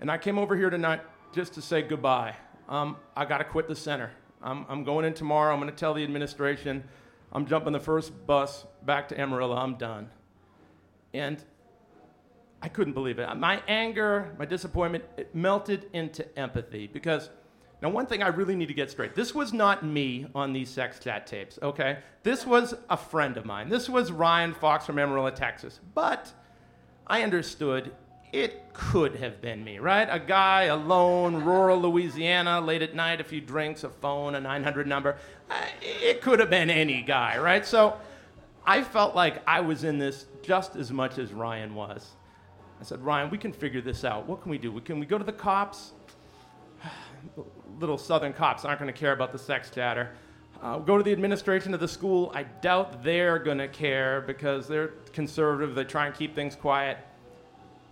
and 0.00 0.10
I 0.10 0.18
came 0.18 0.38
over 0.38 0.54
here 0.54 0.70
tonight 0.70 1.00
just 1.32 1.54
to 1.54 1.62
say 1.62 1.82
goodbye. 1.82 2.34
Um, 2.68 2.96
I 3.16 3.24
got 3.24 3.38
to 3.38 3.44
quit 3.44 3.66
the 3.66 3.74
center. 3.74 4.10
I'm, 4.42 4.66
I'm 4.68 4.84
going 4.84 5.04
in 5.04 5.14
tomorrow. 5.14 5.52
I'm 5.52 5.60
going 5.60 5.70
to 5.70 5.76
tell 5.76 5.94
the 5.94 6.04
administration. 6.04 6.84
I'm 7.32 7.46
jumping 7.46 7.72
the 7.72 7.80
first 7.80 8.12
bus 8.26 8.66
back 8.84 9.08
to 9.08 9.20
Amarillo. 9.20 9.56
I'm 9.56 9.76
done. 9.76 10.10
And 11.14 11.42
I 12.60 12.68
couldn't 12.68 12.92
believe 12.92 13.18
it. 13.18 13.36
My 13.36 13.62
anger, 13.68 14.34
my 14.38 14.44
disappointment, 14.44 15.04
it 15.16 15.34
melted 15.34 15.88
into 15.92 16.38
empathy 16.38 16.86
because 16.86 17.30
now 17.80 17.88
one 17.90 18.06
thing 18.06 18.22
I 18.22 18.28
really 18.28 18.56
need 18.56 18.68
to 18.68 18.74
get 18.74 18.90
straight. 18.90 19.14
This 19.14 19.34
was 19.34 19.52
not 19.52 19.84
me 19.84 20.26
on 20.34 20.52
these 20.52 20.68
sex 20.68 20.98
chat 20.98 21.26
tapes, 21.26 21.58
okay? 21.62 21.98
This 22.22 22.46
was 22.46 22.74
a 22.90 22.96
friend 22.96 23.36
of 23.36 23.44
mine. 23.44 23.68
This 23.68 23.88
was 23.88 24.10
Ryan 24.10 24.52
Fox 24.54 24.86
from 24.86 24.98
Amarillo, 24.98 25.30
Texas. 25.30 25.80
But 25.94 26.32
I 27.06 27.22
understood 27.22 27.92
it 28.32 28.72
could 28.74 29.16
have 29.16 29.40
been 29.40 29.64
me, 29.64 29.78
right? 29.78 30.06
A 30.10 30.18
guy 30.18 30.64
alone, 30.64 31.44
rural 31.44 31.80
Louisiana, 31.80 32.60
late 32.60 32.82
at 32.82 32.94
night, 32.94 33.20
a 33.20 33.24
few 33.24 33.40
drinks, 33.40 33.84
a 33.84 33.88
phone, 33.88 34.34
a 34.34 34.40
900 34.40 34.86
number. 34.86 35.16
Uh, 35.50 35.54
It 35.80 36.20
could 36.20 36.40
have 36.40 36.50
been 36.50 36.68
any 36.70 37.00
guy, 37.02 37.38
right? 37.38 37.64
So 37.64 37.96
I 38.66 38.82
felt 38.82 39.14
like 39.14 39.42
I 39.48 39.60
was 39.60 39.84
in 39.84 39.98
this 39.98 40.26
just 40.42 40.76
as 40.76 40.90
much 40.90 41.18
as 41.18 41.32
Ryan 41.32 41.74
was. 41.74 42.10
I 42.80 42.84
said, 42.84 43.00
Ryan, 43.00 43.30
we 43.30 43.38
can 43.38 43.52
figure 43.52 43.80
this 43.80 44.04
out. 44.04 44.26
What 44.26 44.42
can 44.42 44.50
we 44.50 44.58
do? 44.58 44.78
Can 44.80 45.00
we 45.00 45.06
go 45.06 45.16
to 45.16 45.24
the 45.24 45.32
cops? 45.32 45.92
Little 47.80 47.98
southern 47.98 48.32
cops 48.32 48.64
aren't 48.64 48.80
going 48.80 48.92
to 48.92 48.98
care 48.98 49.12
about 49.12 49.32
the 49.32 49.38
sex 49.38 49.70
chatter. 49.70 50.10
Uh, 50.60 50.78
go 50.78 50.96
to 50.96 51.04
the 51.04 51.12
administration 51.12 51.72
of 51.72 51.80
the 51.80 51.86
school. 51.86 52.32
I 52.34 52.42
doubt 52.42 53.04
they're 53.04 53.38
going 53.38 53.58
to 53.58 53.68
care 53.68 54.22
because 54.22 54.66
they're 54.66 54.88
conservative. 55.12 55.74
They 55.74 55.84
try 55.84 56.06
and 56.06 56.14
keep 56.14 56.34
things 56.34 56.56
quiet. 56.56 56.98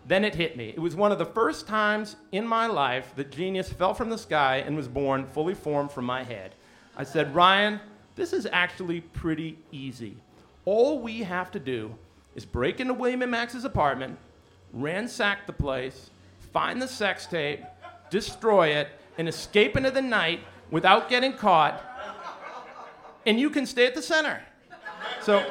Then 0.08 0.24
it 0.24 0.34
hit 0.34 0.56
me. 0.56 0.70
It 0.70 0.80
was 0.80 0.96
one 0.96 1.12
of 1.12 1.18
the 1.18 1.26
first 1.26 1.66
times 1.66 2.16
in 2.32 2.46
my 2.46 2.66
life 2.66 3.12
that 3.16 3.30
genius 3.30 3.72
fell 3.72 3.94
from 3.94 4.08
the 4.08 4.18
sky 4.18 4.58
and 4.58 4.76
was 4.76 4.88
born 4.88 5.26
fully 5.26 5.54
formed 5.54 5.90
from 5.90 6.04
my 6.04 6.22
head. 6.22 6.54
I 6.96 7.04
said, 7.04 7.34
Ryan, 7.34 7.80
this 8.14 8.32
is 8.32 8.48
actually 8.52 9.00
pretty 9.00 9.58
easy. 9.72 10.16
All 10.64 11.00
we 11.00 11.20
have 11.20 11.50
to 11.52 11.60
do 11.60 11.94
is 12.34 12.44
break 12.44 12.80
into 12.80 12.94
William 12.94 13.22
and 13.22 13.30
Max's 13.30 13.64
apartment, 13.64 14.18
ransack 14.72 15.46
the 15.46 15.52
place, 15.52 16.10
find 16.52 16.80
the 16.80 16.88
sex 16.88 17.26
tape, 17.26 17.62
destroy 18.10 18.68
it, 18.68 18.88
and 19.18 19.28
escape 19.28 19.76
into 19.76 19.90
the 19.90 20.02
night 20.02 20.40
without 20.70 21.08
getting 21.08 21.32
caught, 21.32 21.82
and 23.24 23.40
you 23.40 23.50
can 23.50 23.66
stay 23.66 23.86
at 23.86 23.94
the 23.94 24.02
center. 24.02 24.42
So 25.22 25.44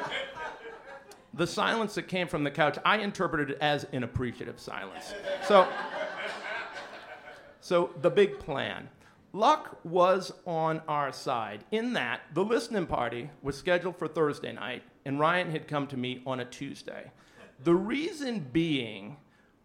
the 1.34 1.46
silence 1.46 1.94
that 1.96 2.08
came 2.08 2.28
from 2.28 2.44
the 2.44 2.50
couch, 2.50 2.78
I 2.84 2.98
interpreted 2.98 3.50
it 3.50 3.58
as 3.60 3.84
an 3.92 4.02
appreciative 4.02 4.58
silence. 4.58 5.14
So, 5.46 5.68
so 7.60 7.90
the 8.00 8.10
big 8.10 8.38
plan. 8.38 8.88
Luck 9.32 9.78
was 9.84 10.32
on 10.46 10.80
our 10.88 11.12
side 11.12 11.64
in 11.70 11.92
that 11.92 12.22
the 12.32 12.42
listening 12.42 12.86
party 12.86 13.28
was 13.42 13.54
scheduled 13.58 13.98
for 13.98 14.08
Thursday 14.08 14.52
night, 14.52 14.82
and 15.04 15.20
Ryan 15.20 15.50
had 15.50 15.68
come 15.68 15.86
to 15.88 15.96
me 15.98 16.22
on 16.26 16.40
a 16.40 16.44
Tuesday. 16.46 17.10
The 17.62 17.74
reason 17.74 18.46
being, 18.50 19.18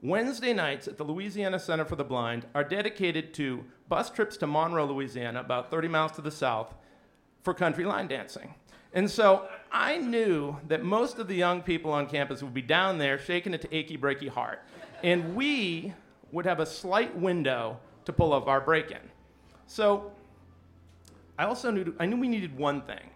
Wednesday 0.03 0.51
nights 0.51 0.87
at 0.87 0.97
the 0.97 1.03
Louisiana 1.03 1.59
Center 1.59 1.85
for 1.85 1.95
the 1.95 2.03
Blind 2.03 2.47
are 2.55 2.63
dedicated 2.63 3.35
to 3.35 3.63
bus 3.87 4.09
trips 4.09 4.35
to 4.37 4.47
Monroe, 4.47 4.85
Louisiana, 4.85 5.41
about 5.41 5.69
30 5.69 5.87
miles 5.89 6.13
to 6.13 6.21
the 6.21 6.31
south, 6.31 6.73
for 7.43 7.53
country 7.53 7.85
line 7.85 8.07
dancing. 8.07 8.55
And 8.93 9.09
so 9.09 9.47
I 9.71 9.97
knew 9.97 10.57
that 10.67 10.83
most 10.83 11.19
of 11.19 11.27
the 11.27 11.35
young 11.35 11.61
people 11.61 11.91
on 11.91 12.07
campus 12.07 12.41
would 12.41 12.53
be 12.53 12.63
down 12.63 12.97
there 12.97 13.19
shaking 13.19 13.53
it 13.53 13.61
to 13.61 13.75
achy 13.75 13.97
breaky 13.97 14.27
heart. 14.27 14.63
And 15.03 15.35
we 15.35 15.93
would 16.31 16.45
have 16.45 16.59
a 16.59 16.65
slight 16.65 17.15
window 17.15 17.77
to 18.05 18.13
pull 18.13 18.33
off 18.33 18.47
our 18.47 18.59
break 18.59 18.89
in. 18.89 18.99
So 19.67 20.11
I 21.37 21.45
also 21.45 21.71
knew 21.71 21.95
I 21.99 22.05
knew 22.05 22.17
we 22.17 22.27
needed 22.27 22.57
one 22.57 22.81
thing, 22.81 23.09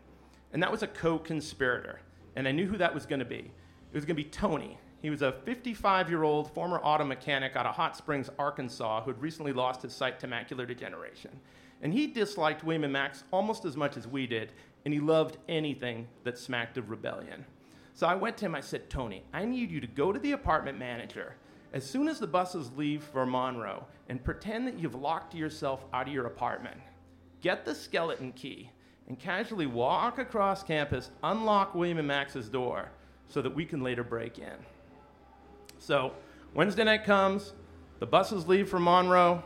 and 0.54 0.62
that 0.62 0.71
was 0.71 0.84
a 0.84 0.88
co-conspirator. 0.88 2.00
And 2.36 2.48
I 2.48 2.52
knew 2.52 2.67
who 2.67 2.78
that 2.78 2.93
was 2.93 3.06
going 3.06 3.19
to 3.19 3.26
be. 3.26 3.39
It 3.39 3.93
was 3.93 4.06
going 4.06 4.17
to 4.17 4.24
be 4.24 4.30
Tony. 4.30 4.78
He 5.06 5.12
was 5.12 5.22
a 5.22 5.32
55-year-old 5.46 6.52
former 6.52 6.80
auto 6.80 7.06
mechanic 7.06 7.56
out 7.56 7.68
of 7.68 7.76
Hot 7.76 7.96
Springs, 7.96 8.28
Arkansas, 8.39 9.04
who 9.04 9.12
had 9.12 9.22
recently 9.22 9.54
lost 9.54 9.84
his 9.84 9.94
sight 9.94 10.20
to 10.20 10.28
macular 10.28 10.68
degeneration. 10.68 11.30
And 11.84 11.94
he 11.94 12.08
disliked 12.08 12.63
William 12.63 12.86
and 12.86 12.94
Max 12.94 13.24
almost 13.32 13.65
as 13.65 13.78
much 13.78 13.98
as 13.98 14.08
we 14.08 14.26
did, 14.26 14.52
and 14.84 14.91
he 14.91 15.00
loved 15.00 15.38
anything 15.48 16.08
that 16.24 16.39
smacked 16.39 16.80
of 16.80 16.89
rebellion. 16.89 17.46
So 17.94 18.08
I 18.08 18.15
went 18.15 18.36
to 18.38 18.46
him, 18.46 18.56
I 18.56 18.62
said, 18.62 18.89
Tony, 18.89 19.24
I 19.32 19.46
need 19.46 19.70
you 19.70 19.80
to 19.80 19.86
go 19.86 20.12
to 20.12 20.18
the 20.18 20.32
apartment 20.32 20.80
manager 20.80 21.36
as 21.72 21.88
soon 21.88 22.08
as 22.08 22.18
the 22.18 22.26
buses 22.26 22.72
leave 22.76 23.04
for 23.04 23.28
Monroe, 23.28 23.86
and 24.10 24.24
pretend 24.24 24.65
that 24.68 24.80
you've 24.80 24.96
locked 24.96 25.36
yourself 25.36 25.86
out 25.94 26.08
of 26.08 26.13
your 26.15 26.26
apartment. 26.26 26.82
Get 27.41 27.63
the 27.63 27.76
skeleton 27.76 28.32
key 28.32 28.72
and 29.08 29.20
casually 29.20 29.68
walk 29.68 30.18
across 30.18 30.63
campus, 30.63 31.12
unlock 31.22 31.76
William 31.76 32.00
and 32.00 32.08
Max's 32.08 32.50
door 32.50 32.89
so 33.28 33.44
that 33.44 33.54
we 33.54 33.65
can 33.65 33.84
later 33.84 34.04
break 34.04 34.39
in. 34.39 34.56
So, 35.79 36.13
Wednesday 36.53 36.83
night 36.83 37.03
comes, 37.03 37.53
the 37.99 38.05
buses 38.05 38.47
leave 38.47 38.69
for 38.69 38.79
Monroe. 38.79 39.43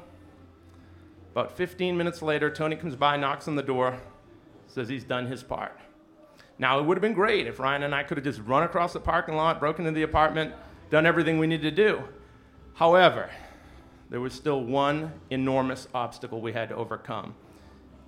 About 1.31 1.55
15 1.55 1.95
minutes 1.97 2.21
later, 2.21 2.49
Tony 2.49 2.75
comes 2.75 2.95
by, 2.95 3.17
knocks 3.17 3.47
on 3.47 3.55
the 3.55 3.63
door, 3.63 3.99
says 4.67 4.89
he's 4.89 5.03
done 5.03 5.27
his 5.27 5.43
part. 5.43 5.77
Now, 6.57 6.79
it 6.79 6.85
would 6.85 6.97
have 6.97 7.01
been 7.01 7.13
great 7.13 7.47
if 7.47 7.59
Ryan 7.59 7.83
and 7.83 7.95
I 7.95 8.03
could 8.03 8.17
have 8.17 8.23
just 8.23 8.41
run 8.41 8.63
across 8.63 8.93
the 8.93 8.99
parking 8.99 9.35
lot, 9.35 9.59
broken 9.59 9.85
into 9.85 9.97
the 9.97 10.03
apartment, 10.03 10.53
done 10.89 11.05
everything 11.05 11.39
we 11.39 11.47
needed 11.47 11.75
to 11.75 11.83
do. 11.83 12.03
However, 12.73 13.29
there 14.09 14.19
was 14.19 14.33
still 14.33 14.63
one 14.63 15.13
enormous 15.29 15.87
obstacle 15.93 16.41
we 16.41 16.53
had 16.53 16.69
to 16.69 16.75
overcome, 16.75 17.35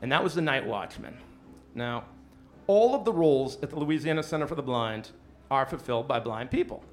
and 0.02 0.12
that 0.12 0.24
was 0.24 0.36
the 0.36 0.42
night 0.42 0.66
watchman. 0.66 1.18
Now, 1.76 2.06
all 2.68 2.96
of 2.96 3.06
the 3.06 3.14
roles 3.14 3.62
at 3.62 3.70
the 3.70 3.80
Louisiana 3.80 4.24
Center 4.24 4.48
for 4.48 4.56
the 4.56 4.62
Blind 4.62 5.12
are 5.50 5.66
fulfilled 5.66 6.08
by 6.08 6.20
blind 6.20 6.52
people, 6.52 6.84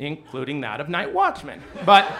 including 0.00 0.62
that 0.62 0.80
of 0.80 0.88
night 0.88 1.12
watchman. 1.12 1.62
But 1.84 2.10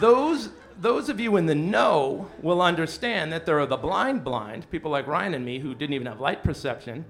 those, 0.00 0.50
those 0.78 1.08
of 1.08 1.20
you 1.20 1.36
in 1.36 1.46
the 1.46 1.54
know 1.54 2.28
will 2.42 2.60
understand 2.60 3.32
that 3.32 3.46
there 3.46 3.58
are 3.60 3.66
the 3.66 3.76
blind 3.76 4.24
blind, 4.24 4.68
people 4.70 4.90
like 4.90 5.06
Ryan 5.06 5.34
and 5.34 5.44
me 5.44 5.60
who 5.60 5.74
didn't 5.74 5.94
even 5.94 6.08
have 6.08 6.20
light 6.20 6.42
perception. 6.42 7.04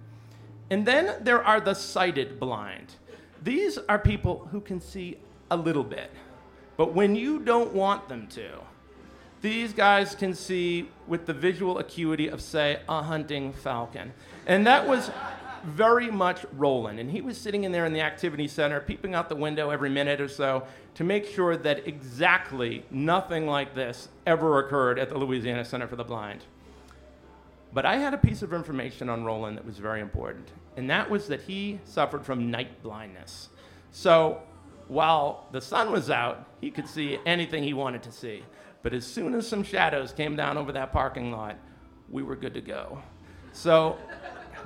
And 0.70 0.86
then 0.86 1.16
there 1.22 1.42
are 1.42 1.60
the 1.60 1.74
sighted 1.74 2.38
blind. 2.38 2.94
These 3.42 3.78
are 3.88 3.98
people 3.98 4.46
who 4.52 4.60
can 4.60 4.80
see 4.80 5.16
a 5.50 5.56
little 5.56 5.84
bit, 5.84 6.10
but 6.76 6.92
when 6.92 7.16
you 7.16 7.38
don't 7.38 7.72
want 7.72 8.08
them 8.10 8.26
to, 8.28 8.60
these 9.40 9.72
guys 9.72 10.14
can 10.14 10.34
see 10.34 10.90
with 11.06 11.24
the 11.24 11.32
visual 11.32 11.78
acuity 11.78 12.28
of, 12.28 12.42
say, 12.42 12.80
a 12.88 13.02
hunting 13.02 13.52
falcon. 13.52 14.12
And 14.46 14.66
that 14.66 14.86
was 14.86 15.10
very 15.64 16.10
much 16.10 16.44
Roland. 16.52 16.98
And 17.00 17.10
he 17.10 17.20
was 17.20 17.38
sitting 17.38 17.64
in 17.64 17.72
there 17.72 17.86
in 17.86 17.92
the 17.92 18.00
activity 18.00 18.48
center, 18.48 18.80
peeping 18.80 19.14
out 19.14 19.28
the 19.28 19.36
window 19.36 19.70
every 19.70 19.90
minute 19.90 20.20
or 20.20 20.28
so 20.28 20.66
to 20.94 21.04
make 21.04 21.26
sure 21.26 21.56
that 21.56 21.86
exactly 21.86 22.84
nothing 22.90 23.46
like 23.46 23.74
this 23.74 24.08
ever 24.26 24.58
occurred 24.58 24.98
at 24.98 25.08
the 25.08 25.18
Louisiana 25.18 25.64
Center 25.64 25.86
for 25.86 25.96
the 25.96 26.04
Blind. 26.04 26.44
But 27.72 27.84
I 27.84 27.96
had 27.96 28.14
a 28.14 28.18
piece 28.18 28.42
of 28.42 28.52
information 28.52 29.08
on 29.08 29.24
Roland 29.24 29.58
that 29.58 29.66
was 29.66 29.78
very 29.78 30.00
important, 30.00 30.50
and 30.76 30.88
that 30.88 31.10
was 31.10 31.28
that 31.28 31.42
he 31.42 31.80
suffered 31.84 32.24
from 32.24 32.50
night 32.50 32.82
blindness. 32.82 33.50
So 33.92 34.42
while 34.88 35.46
the 35.52 35.60
sun 35.60 35.92
was 35.92 36.10
out, 36.10 36.46
he 36.60 36.70
could 36.70 36.88
see 36.88 37.18
anything 37.26 37.62
he 37.62 37.74
wanted 37.74 38.02
to 38.04 38.12
see. 38.12 38.42
But 38.82 38.94
as 38.94 39.06
soon 39.06 39.34
as 39.34 39.46
some 39.46 39.62
shadows 39.62 40.12
came 40.12 40.34
down 40.34 40.56
over 40.56 40.72
that 40.72 40.92
parking 40.92 41.30
lot, 41.30 41.56
we 42.10 42.22
were 42.22 42.36
good 42.36 42.54
to 42.54 42.60
go. 42.60 43.02
So, 43.52 43.98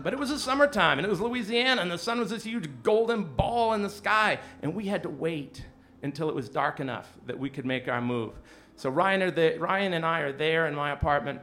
but 0.00 0.12
it 0.12 0.18
was 0.18 0.30
the 0.30 0.38
summertime 0.38 0.98
and 0.98 1.06
it 1.06 1.10
was 1.10 1.20
Louisiana 1.20 1.82
and 1.82 1.90
the 1.90 1.98
sun 1.98 2.18
was 2.18 2.30
this 2.30 2.44
huge 2.44 2.68
golden 2.82 3.24
ball 3.24 3.72
in 3.74 3.82
the 3.82 3.90
sky 3.90 4.38
and 4.62 4.74
we 4.74 4.86
had 4.86 5.02
to 5.02 5.08
wait 5.08 5.64
until 6.02 6.28
it 6.28 6.34
was 6.34 6.48
dark 6.48 6.80
enough 6.80 7.08
that 7.26 7.38
we 7.38 7.48
could 7.48 7.64
make 7.64 7.88
our 7.88 8.00
move. 8.00 8.32
So 8.76 8.90
Ryan, 8.90 9.58
Ryan 9.60 9.92
and 9.92 10.04
I 10.04 10.20
are 10.20 10.32
there 10.32 10.66
in 10.66 10.74
my 10.74 10.90
apartment. 10.92 11.40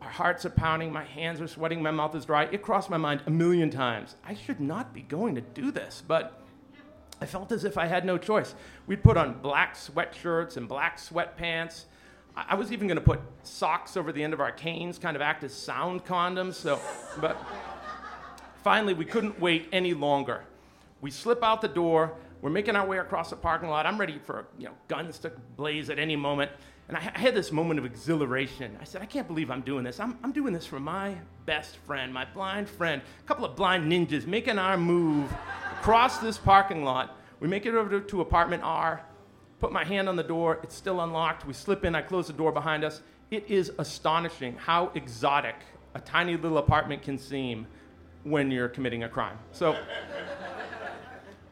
Our 0.00 0.08
hearts 0.08 0.46
are 0.46 0.50
pounding, 0.50 0.92
my 0.92 1.04
hands 1.04 1.40
are 1.40 1.48
sweating, 1.48 1.82
my 1.82 1.90
mouth 1.90 2.14
is 2.14 2.24
dry. 2.24 2.44
It 2.44 2.62
crossed 2.62 2.88
my 2.88 2.96
mind 2.96 3.22
a 3.26 3.30
million 3.30 3.70
times. 3.70 4.16
I 4.24 4.34
should 4.34 4.60
not 4.60 4.94
be 4.94 5.02
going 5.02 5.34
to 5.34 5.42
do 5.42 5.70
this, 5.70 6.02
but 6.06 6.40
I 7.20 7.26
felt 7.26 7.52
as 7.52 7.64
if 7.64 7.76
I 7.76 7.86
had 7.86 8.06
no 8.06 8.16
choice. 8.16 8.54
We'd 8.86 9.02
put 9.02 9.18
on 9.18 9.40
black 9.42 9.76
sweatshirts 9.76 10.56
and 10.56 10.66
black 10.66 10.98
sweatpants. 10.98 11.84
I 12.34 12.44
I 12.48 12.54
was 12.54 12.72
even 12.72 12.86
going 12.88 12.96
to 12.96 13.04
put 13.04 13.20
socks 13.42 13.96
over 13.96 14.12
the 14.12 14.22
end 14.22 14.32
of 14.32 14.40
our 14.40 14.52
canes, 14.52 14.98
kind 14.98 15.16
of 15.16 15.20
act 15.20 15.44
as 15.44 15.52
sound 15.52 16.04
condoms. 16.04 16.54
So, 16.54 16.80
but 17.20 17.36
finally, 18.62 18.94
we 18.94 19.04
couldn't 19.04 19.38
wait 19.40 19.68
any 19.72 19.94
longer. 19.94 20.44
We 21.00 21.10
slip 21.10 21.42
out 21.42 21.60
the 21.60 21.68
door. 21.68 22.14
We're 22.42 22.50
making 22.50 22.76
our 22.76 22.86
way 22.86 22.98
across 22.98 23.30
the 23.30 23.36
parking 23.36 23.68
lot. 23.68 23.86
I'm 23.86 23.98
ready 23.98 24.18
for 24.24 24.46
you 24.58 24.66
know 24.66 24.74
guns 24.88 25.18
to 25.20 25.32
blaze 25.56 25.90
at 25.90 25.98
any 25.98 26.16
moment. 26.16 26.50
And 26.88 26.96
I, 26.96 27.00
had 27.00 27.36
this 27.36 27.52
moment 27.52 27.78
of 27.78 27.86
exhilaration. 27.86 28.76
I 28.80 28.84
said, 28.84 29.00
I 29.00 29.06
can't 29.06 29.28
believe 29.28 29.48
I'm 29.48 29.60
doing 29.60 29.84
this. 29.84 30.00
I'm, 30.00 30.18
I'm 30.24 30.32
doing 30.32 30.52
this 30.52 30.66
for 30.66 30.80
my 30.80 31.14
best 31.46 31.76
friend, 31.76 32.12
my 32.12 32.24
blind 32.24 32.68
friend, 32.68 33.00
a 33.20 33.28
couple 33.28 33.44
of 33.44 33.54
blind 33.54 33.90
ninjas 33.90 34.26
making 34.26 34.58
our 34.58 34.76
move 34.76 35.32
across 35.78 36.18
this 36.18 36.36
parking 36.36 36.82
lot. 36.82 37.16
We 37.38 37.46
make 37.46 37.64
it 37.64 37.74
over 37.74 38.00
to, 38.00 38.00
to 38.08 38.20
apartment 38.22 38.64
R 38.64 39.04
put 39.60 39.70
my 39.70 39.84
hand 39.84 40.08
on 40.08 40.16
the 40.16 40.22
door. 40.22 40.58
It's 40.62 40.74
still 40.74 41.02
unlocked. 41.02 41.46
We 41.46 41.52
slip 41.52 41.84
in. 41.84 41.94
I 41.94 42.02
close 42.02 42.26
the 42.26 42.32
door 42.32 42.50
behind 42.50 42.82
us. 42.82 43.02
It 43.30 43.48
is 43.48 43.70
astonishing 43.78 44.56
how 44.56 44.90
exotic 44.94 45.54
a 45.94 46.00
tiny 46.00 46.36
little 46.36 46.58
apartment 46.58 47.02
can 47.02 47.18
seem 47.18 47.66
when 48.24 48.50
you're 48.50 48.68
committing 48.68 49.04
a 49.04 49.08
crime. 49.08 49.38
So 49.52 49.76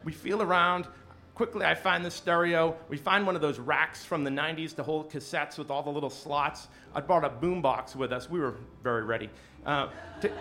we 0.03 0.11
feel 0.11 0.41
around. 0.41 0.87
Quickly, 1.35 1.65
I 1.65 1.73
find 1.73 2.03
the 2.03 2.11
stereo. 2.11 2.75
We 2.89 2.97
find 2.97 3.25
one 3.25 3.35
of 3.35 3.41
those 3.41 3.59
racks 3.59 4.03
from 4.03 4.25
the 4.25 4.29
90s 4.29 4.75
to 4.75 4.83
hold 4.83 5.09
cassettes 5.09 5.57
with 5.57 5.71
all 5.71 5.81
the 5.81 5.89
little 5.89 6.09
slots. 6.09 6.67
I 6.93 6.99
brought 6.99 7.23
a 7.23 7.29
boombox 7.29 7.95
with 7.95 8.11
us. 8.11 8.29
We 8.29 8.39
were 8.39 8.55
very 8.83 9.03
ready. 9.03 9.29
Uh, 9.65 9.87
to, 10.21 10.31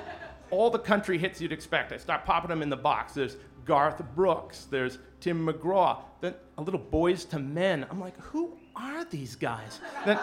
all 0.50 0.70
the 0.70 0.78
country 0.78 1.16
hits 1.18 1.40
you'd 1.40 1.52
expect. 1.52 1.92
I 1.92 1.98
start 1.98 2.24
popping 2.24 2.48
them 2.48 2.62
in 2.62 2.68
the 2.68 2.76
box. 2.76 3.14
There's 3.14 3.36
Garth 3.64 4.02
Brooks. 4.16 4.66
There's 4.70 4.98
Tim 5.20 5.46
McGraw. 5.46 5.98
Then 6.20 6.34
a 6.56 6.62
little 6.62 6.80
Boyz 6.80 7.32
II 7.32 7.42
Men. 7.42 7.86
I'm 7.90 8.00
like, 8.00 8.18
who 8.18 8.56
are 8.74 9.04
these 9.04 9.36
guys? 9.36 9.80
Then, 10.04 10.18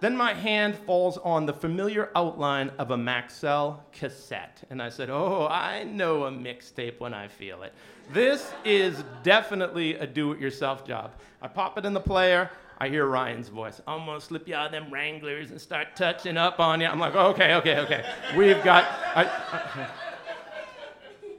then 0.00 0.16
my 0.16 0.34
hand 0.34 0.76
falls 0.76 1.16
on 1.18 1.46
the 1.46 1.52
familiar 1.52 2.10
outline 2.14 2.70
of 2.78 2.90
a 2.90 2.96
Maxell 2.96 3.80
cassette. 3.92 4.62
And 4.68 4.82
I 4.82 4.90
said, 4.90 5.08
Oh, 5.08 5.46
I 5.50 5.84
know 5.84 6.24
a 6.24 6.30
mixtape 6.30 7.00
when 7.00 7.14
I 7.14 7.28
feel 7.28 7.62
it. 7.62 7.72
This 8.12 8.52
is 8.64 9.02
definitely 9.22 9.94
a 9.94 10.06
do 10.06 10.32
it 10.32 10.40
yourself 10.40 10.86
job. 10.86 11.12
I 11.40 11.48
pop 11.48 11.78
it 11.78 11.84
in 11.84 11.94
the 11.94 12.00
player. 12.00 12.50
I 12.78 12.88
hear 12.88 13.06
Ryan's 13.06 13.48
voice. 13.48 13.80
I'm 13.86 14.04
gonna 14.04 14.20
slip 14.20 14.48
of 14.48 14.70
them 14.70 14.92
Wranglers 14.92 15.50
and 15.50 15.60
start 15.60 15.96
touching 15.96 16.36
up 16.36 16.60
on 16.60 16.80
you. 16.80 16.86
I'm 16.86 17.00
like, 17.00 17.14
okay, 17.14 17.54
okay, 17.54 17.78
okay. 17.78 18.04
We've 18.36 18.62
got. 18.62 18.84
I, 19.14 19.24
I, 19.24 19.88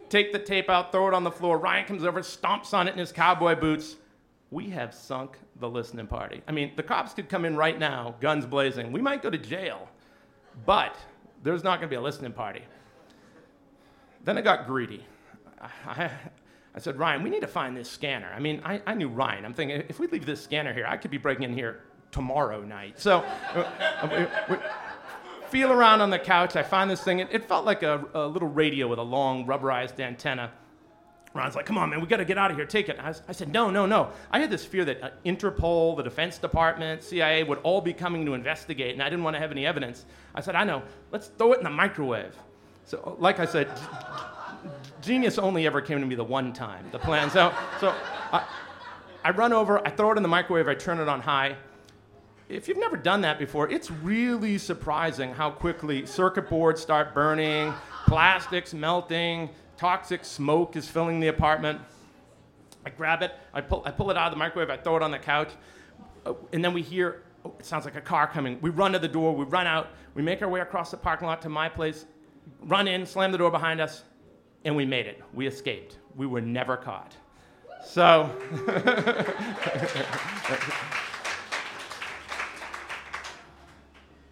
take 0.09 0.33
the 0.33 0.39
tape 0.39 0.69
out, 0.69 0.91
throw 0.91 1.07
it 1.07 1.13
on 1.13 1.23
the 1.23 1.31
floor. 1.31 1.57
Ryan 1.59 1.85
comes 1.85 2.03
over, 2.03 2.21
stomps 2.21 2.73
on 2.73 2.87
it 2.87 2.91
in 2.91 2.97
his 2.97 3.11
cowboy 3.11 3.55
boots. 3.55 3.97
We 4.49 4.69
have 4.71 4.93
sunk 4.93 5.37
the 5.59 5.69
listening 5.69 6.07
party. 6.07 6.41
I 6.47 6.51
mean, 6.51 6.71
the 6.75 6.83
cops 6.83 7.13
could 7.13 7.29
come 7.29 7.45
in 7.45 7.55
right 7.55 7.77
now, 7.77 8.15
guns 8.19 8.45
blazing. 8.45 8.91
We 8.91 9.01
might 9.01 9.21
go 9.21 9.29
to 9.29 9.37
jail, 9.37 9.89
but 10.65 10.95
there's 11.43 11.63
not 11.63 11.79
going 11.79 11.89
to 11.89 11.93
be 11.93 11.95
a 11.95 12.01
listening 12.01 12.33
party. 12.33 12.63
Then 14.23 14.37
I 14.37 14.41
got 14.41 14.67
greedy. 14.67 15.05
I, 15.85 16.11
I 16.75 16.79
said, 16.79 16.99
Ryan, 16.99 17.23
we 17.23 17.29
need 17.29 17.41
to 17.41 17.47
find 17.47 17.75
this 17.75 17.89
scanner. 17.89 18.31
I 18.35 18.39
mean, 18.39 18.61
I, 18.63 18.81
I 18.85 18.93
knew 18.93 19.07
Ryan. 19.07 19.45
I'm 19.45 19.53
thinking, 19.53 19.83
if 19.89 19.99
we 19.99 20.07
leave 20.07 20.25
this 20.25 20.43
scanner 20.43 20.73
here, 20.73 20.85
I 20.87 20.97
could 20.97 21.09
be 21.09 21.17
breaking 21.17 21.43
in 21.43 21.53
here 21.53 21.81
tomorrow 22.11 22.61
night. 22.61 22.99
So, 22.99 23.25
uh, 23.55 24.57
feel 25.49 25.71
around 25.71 26.01
on 26.01 26.09
the 26.09 26.19
couch. 26.19 26.55
I 26.55 26.63
find 26.63 26.89
this 26.89 27.01
thing. 27.01 27.19
It, 27.19 27.29
it 27.31 27.45
felt 27.45 27.65
like 27.65 27.83
a, 27.83 28.05
a, 28.13 28.27
little 28.27 28.47
radio 28.47 28.87
with 28.87 28.99
a 28.99 29.03
long 29.03 29.45
rubberized 29.45 29.99
antenna. 29.99 30.51
Ron's 31.37 31.55
like, 31.55 31.65
come 31.65 31.77
on, 31.77 31.89
man, 31.89 32.01
we 32.01 32.07
got 32.07 32.17
to 32.17 32.25
get 32.25 32.37
out 32.37 32.51
of 32.51 32.57
here. 32.57 32.65
Take 32.65 32.89
it. 32.89 32.99
I, 32.99 33.13
I, 33.27 33.31
said, 33.31 33.49
no, 33.49 33.69
no, 33.69 33.85
no. 33.85 34.11
I 34.31 34.39
had 34.39 34.49
this 34.49 34.65
fear 34.65 34.83
that 34.85 35.03
uh, 35.03 35.09
Interpol, 35.25 35.95
the 35.95 36.03
Defense 36.03 36.37
Department, 36.37 37.03
CIA 37.03 37.43
would 37.43 37.59
all 37.59 37.81
be 37.81 37.93
coming 37.93 38.25
to 38.25 38.33
investigate, 38.33 38.93
and 38.93 39.01
I 39.01 39.09
didn't 39.09 39.23
want 39.23 39.35
to 39.35 39.39
have 39.39 39.51
any 39.51 39.65
evidence. 39.65 40.05
I 40.35 40.41
said, 40.41 40.55
I 40.55 40.63
know. 40.63 40.83
Let's 41.11 41.27
throw 41.27 41.53
it 41.53 41.59
in 41.59 41.63
the 41.63 41.69
microwave. 41.69 42.35
So, 42.85 43.15
like 43.19 43.39
I 43.39 43.45
said, 43.45 43.69
genius 45.01 45.37
only 45.37 45.65
ever 45.65 45.81
came 45.81 45.99
to 45.99 46.05
me 46.05 46.15
the 46.15 46.23
one 46.23 46.53
time, 46.53 46.85
the 46.91 46.99
plan. 46.99 47.29
So, 47.29 47.53
so 47.79 47.93
I, 48.31 48.45
I 49.23 49.31
run 49.31 49.53
over, 49.53 49.85
I 49.85 49.91
throw 49.91 50.11
it 50.11 50.17
in 50.17 50.23
the 50.23 50.29
microwave, 50.29 50.67
I 50.67 50.75
turn 50.75 50.99
it 50.99 51.07
on 51.07 51.21
high 51.21 51.57
if 52.49 52.67
you've 52.67 52.77
never 52.77 52.95
done 52.95 53.21
that 53.21 53.39
before, 53.39 53.69
it's 53.69 53.91
really 53.91 54.57
surprising 54.57 55.33
how 55.33 55.51
quickly 55.51 56.05
circuit 56.05 56.49
boards 56.49 56.81
start 56.81 57.13
burning, 57.13 57.73
plastics 58.05 58.73
melting, 58.73 59.49
toxic 59.77 60.25
smoke 60.25 60.75
is 60.75 60.87
filling 60.87 61.19
the 61.19 61.27
apartment. 61.27 61.79
I 62.85 62.89
grab 62.89 63.21
it, 63.21 63.33
I 63.53 63.61
pull, 63.61 63.83
I 63.85 63.91
pull 63.91 64.11
it 64.11 64.17
out 64.17 64.27
of 64.27 64.31
the 64.31 64.37
microwave, 64.37 64.69
I 64.69 64.77
throw 64.77 64.95
it 64.97 65.03
on 65.03 65.11
the 65.11 65.19
couch, 65.19 65.49
uh, 66.25 66.33
and 66.53 66.63
then 66.63 66.73
we 66.73 66.81
hear, 66.81 67.23
oh, 67.45 67.53
it 67.59 67.65
sounds 67.65 67.85
like 67.85 67.95
a 67.95 68.01
car 68.01 68.27
coming. 68.27 68.57
We 68.61 68.69
run 68.69 68.93
to 68.93 68.99
the 68.99 69.07
door, 69.07 69.35
we 69.35 69.45
run 69.45 69.67
out, 69.67 69.89
we 70.13 70.21
make 70.21 70.41
our 70.41 70.47
way 70.47 70.61
across 70.61 70.91
the 70.91 70.97
parking 70.97 71.27
lot 71.27 71.41
to 71.41 71.49
my 71.49 71.69
place, 71.69 72.05
run 72.61 72.87
in, 72.87 73.05
slam 73.05 73.31
the 73.31 73.37
door 73.37 73.51
behind 73.51 73.81
us, 73.81 74.03
and 74.63 74.75
we 74.75 74.85
made 74.85 75.05
it. 75.05 75.21
We 75.33 75.47
escaped. 75.47 75.97
We 76.15 76.27
were 76.27 76.41
never 76.41 76.77
caught. 76.77 77.15
So. 77.83 78.31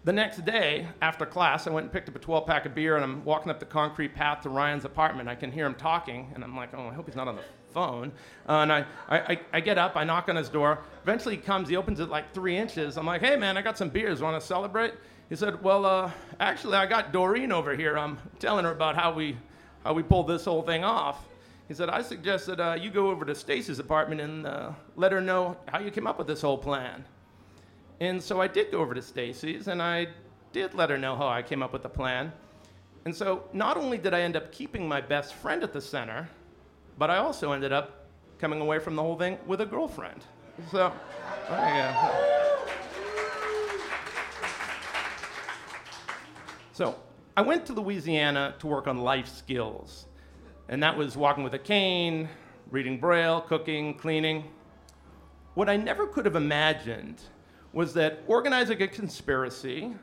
The 0.06 0.12
next 0.12 0.44
day, 0.44 0.86
after 1.02 1.26
class, 1.26 1.66
I 1.66 1.70
went 1.70 1.86
and 1.86 1.92
picked 1.92 2.08
up 2.08 2.14
a 2.14 2.20
12 2.20 2.46
pack 2.46 2.64
of 2.64 2.76
beer 2.76 2.94
and 2.94 3.02
I'm 3.02 3.24
walking 3.24 3.50
up 3.50 3.58
the 3.58 3.66
concrete 3.66 4.14
path 4.14 4.42
to 4.42 4.48
Ryan's 4.48 4.84
apartment. 4.84 5.28
I 5.28 5.34
can 5.34 5.50
hear 5.50 5.66
him 5.66 5.74
talking, 5.74 6.30
and 6.32 6.44
I'm 6.44 6.54
like, 6.54 6.68
oh, 6.74 6.86
I 6.86 6.94
hope 6.94 7.06
he's 7.06 7.16
not 7.16 7.26
on 7.26 7.34
the 7.34 7.42
phone. 7.74 8.12
Uh, 8.48 8.58
and 8.58 8.72
I, 8.72 8.86
I, 9.08 9.40
I, 9.52 9.58
get 9.58 9.78
up, 9.78 9.96
I 9.96 10.04
knock 10.04 10.28
on 10.28 10.36
his 10.36 10.48
door. 10.48 10.78
Eventually 11.02 11.34
he 11.34 11.42
comes, 11.42 11.68
he 11.68 11.74
opens 11.74 11.98
it 11.98 12.08
like 12.08 12.32
three 12.32 12.56
inches. 12.56 12.96
I'm 12.96 13.04
like, 13.04 13.20
hey 13.20 13.34
man, 13.34 13.56
I 13.56 13.62
got 13.62 13.76
some 13.76 13.88
beers, 13.88 14.22
want 14.22 14.40
to 14.40 14.46
celebrate? 14.46 14.94
He 15.28 15.34
said, 15.34 15.60
well, 15.60 15.84
uh, 15.84 16.12
actually, 16.38 16.76
I 16.76 16.86
got 16.86 17.12
Doreen 17.12 17.50
over 17.50 17.74
here. 17.74 17.98
I'm 17.98 18.16
telling 18.38 18.64
her 18.64 18.70
about 18.70 18.94
how 18.94 19.12
we, 19.12 19.36
how 19.82 19.92
we 19.92 20.04
pulled 20.04 20.28
this 20.28 20.44
whole 20.44 20.62
thing 20.62 20.84
off. 20.84 21.26
He 21.66 21.74
said, 21.74 21.90
I 21.90 22.02
suggest 22.02 22.46
that 22.46 22.60
uh, 22.60 22.76
you 22.80 22.92
go 22.92 23.10
over 23.10 23.24
to 23.24 23.34
Stacy's 23.34 23.80
apartment 23.80 24.20
and 24.20 24.46
uh, 24.46 24.70
let 24.94 25.10
her 25.10 25.20
know 25.20 25.56
how 25.66 25.80
you 25.80 25.90
came 25.90 26.06
up 26.06 26.16
with 26.16 26.28
this 26.28 26.42
whole 26.42 26.58
plan. 26.58 27.04
And 28.00 28.22
so 28.22 28.40
I 28.40 28.46
did 28.46 28.70
go 28.70 28.80
over 28.80 28.94
to 28.94 29.02
Stacy's 29.02 29.68
and 29.68 29.82
I 29.82 30.08
did 30.52 30.74
let 30.74 30.90
her 30.90 30.98
know 30.98 31.16
how 31.16 31.28
I 31.28 31.42
came 31.42 31.62
up 31.62 31.72
with 31.72 31.82
the 31.82 31.88
plan. 31.88 32.32
And 33.04 33.14
so 33.14 33.44
not 33.52 33.76
only 33.76 33.98
did 33.98 34.12
I 34.12 34.20
end 34.20 34.36
up 34.36 34.52
keeping 34.52 34.88
my 34.88 35.00
best 35.00 35.34
friend 35.34 35.62
at 35.62 35.72
the 35.72 35.80
center, 35.80 36.28
but 36.98 37.10
I 37.10 37.18
also 37.18 37.52
ended 37.52 37.72
up 37.72 38.06
coming 38.38 38.60
away 38.60 38.78
from 38.78 38.96
the 38.96 39.02
whole 39.02 39.16
thing 39.16 39.38
with 39.46 39.60
a 39.60 39.66
girlfriend. 39.66 40.24
So. 40.70 40.92
So, 46.72 46.94
I 47.36 47.42
went 47.42 47.64
to 47.66 47.72
Louisiana 47.72 48.54
to 48.58 48.66
work 48.66 48.86
on 48.86 48.98
life 48.98 49.28
skills. 49.28 50.06
And 50.68 50.82
that 50.82 50.96
was 50.96 51.16
walking 51.16 51.44
with 51.44 51.54
a 51.54 51.58
cane, 51.58 52.28
reading 52.70 52.98
Braille, 52.98 53.40
cooking, 53.40 53.94
cleaning. 53.94 54.44
What 55.54 55.70
I 55.70 55.76
never 55.76 56.06
could 56.06 56.26
have 56.26 56.36
imagined 56.36 57.22
was 57.76 57.92
that 57.92 58.20
organizing 58.26 58.80
a 58.80 58.88
conspiracy, 58.88 59.94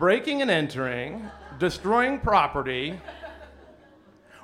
breaking 0.00 0.42
and 0.42 0.50
entering, 0.50 1.24
destroying 1.60 2.18
property 2.18 3.00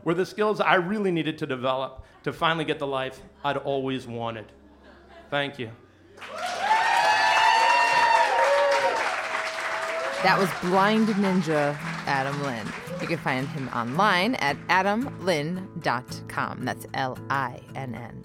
were 0.04 0.14
the 0.14 0.24
skills 0.24 0.60
I 0.60 0.76
really 0.76 1.10
needed 1.10 1.36
to 1.38 1.46
develop 1.48 2.04
to 2.22 2.32
finally 2.32 2.64
get 2.64 2.78
the 2.78 2.86
life 2.86 3.20
I'd 3.44 3.56
always 3.56 4.06
wanted. 4.06 4.44
Thank 5.30 5.58
you. 5.58 5.72
That 10.22 10.38
was 10.38 10.50
Blind 10.60 11.08
Ninja 11.08 11.74
Adam 12.06 12.42
Linn. 12.42 12.66
You 13.00 13.06
can 13.06 13.16
find 13.16 13.48
him 13.48 13.70
online 13.74 14.34
at 14.34 14.54
adamlinn.com. 14.68 16.64
That's 16.64 16.86
L 16.92 17.16
I 17.30 17.60
N 17.74 17.94
N. 17.94 18.22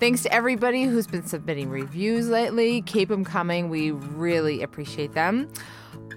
Thanks 0.00 0.24
to 0.24 0.32
everybody 0.32 0.82
who's 0.84 1.06
been 1.06 1.24
submitting 1.24 1.70
reviews 1.70 2.28
lately. 2.28 2.82
Keep 2.82 3.10
them 3.10 3.24
coming. 3.24 3.68
We 3.68 3.92
really 3.92 4.64
appreciate 4.64 5.12
them. 5.12 5.48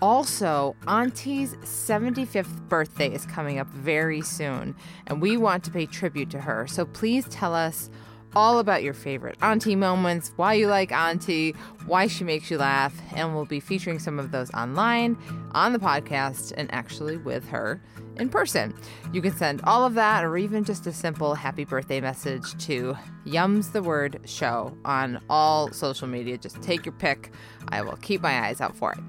Also, 0.01 0.75
Auntie's 0.87 1.53
75th 1.57 2.67
birthday 2.67 3.13
is 3.13 3.27
coming 3.27 3.59
up 3.59 3.67
very 3.67 4.21
soon, 4.21 4.75
and 5.05 5.21
we 5.21 5.37
want 5.37 5.63
to 5.65 5.71
pay 5.71 5.85
tribute 5.85 6.31
to 6.31 6.41
her. 6.41 6.65
So 6.65 6.85
please 6.85 7.27
tell 7.29 7.53
us 7.53 7.91
all 8.35 8.59
about 8.59 8.83
your 8.83 8.93
favorite 8.93 9.37
Auntie 9.41 9.75
moments, 9.75 10.31
why 10.35 10.53
you 10.53 10.67
like 10.67 10.91
Auntie, 10.91 11.55
why 11.85 12.07
she 12.07 12.23
makes 12.23 12.51
you 12.51 12.57
laugh, 12.57 12.93
and 13.15 13.33
we'll 13.33 13.45
be 13.45 13.59
featuring 13.59 13.99
some 13.99 14.19
of 14.19 14.31
those 14.31 14.51
online, 14.51 15.17
on 15.51 15.73
the 15.73 15.79
podcast, 15.79 16.53
and 16.55 16.73
actually 16.73 17.17
with 17.17 17.47
her 17.49 17.81
in 18.17 18.29
person. 18.29 18.73
You 19.13 19.21
can 19.21 19.35
send 19.35 19.61
all 19.63 19.85
of 19.85 19.93
that 19.95 20.23
or 20.23 20.37
even 20.37 20.63
just 20.63 20.85
a 20.85 20.93
simple 20.93 21.33
happy 21.33 21.65
birthday 21.65 22.01
message 22.01 22.57
to 22.65 22.95
Yums 23.25 23.71
the 23.71 23.81
Word 23.81 24.19
Show 24.25 24.77
on 24.85 25.21
all 25.29 25.71
social 25.71 26.07
media. 26.07 26.37
Just 26.37 26.61
take 26.61 26.85
your 26.85 26.93
pick. 26.93 27.31
I 27.69 27.81
will 27.81 27.97
keep 27.97 28.21
my 28.21 28.47
eyes 28.47 28.61
out 28.61 28.75
for 28.75 28.91
it. 28.91 28.99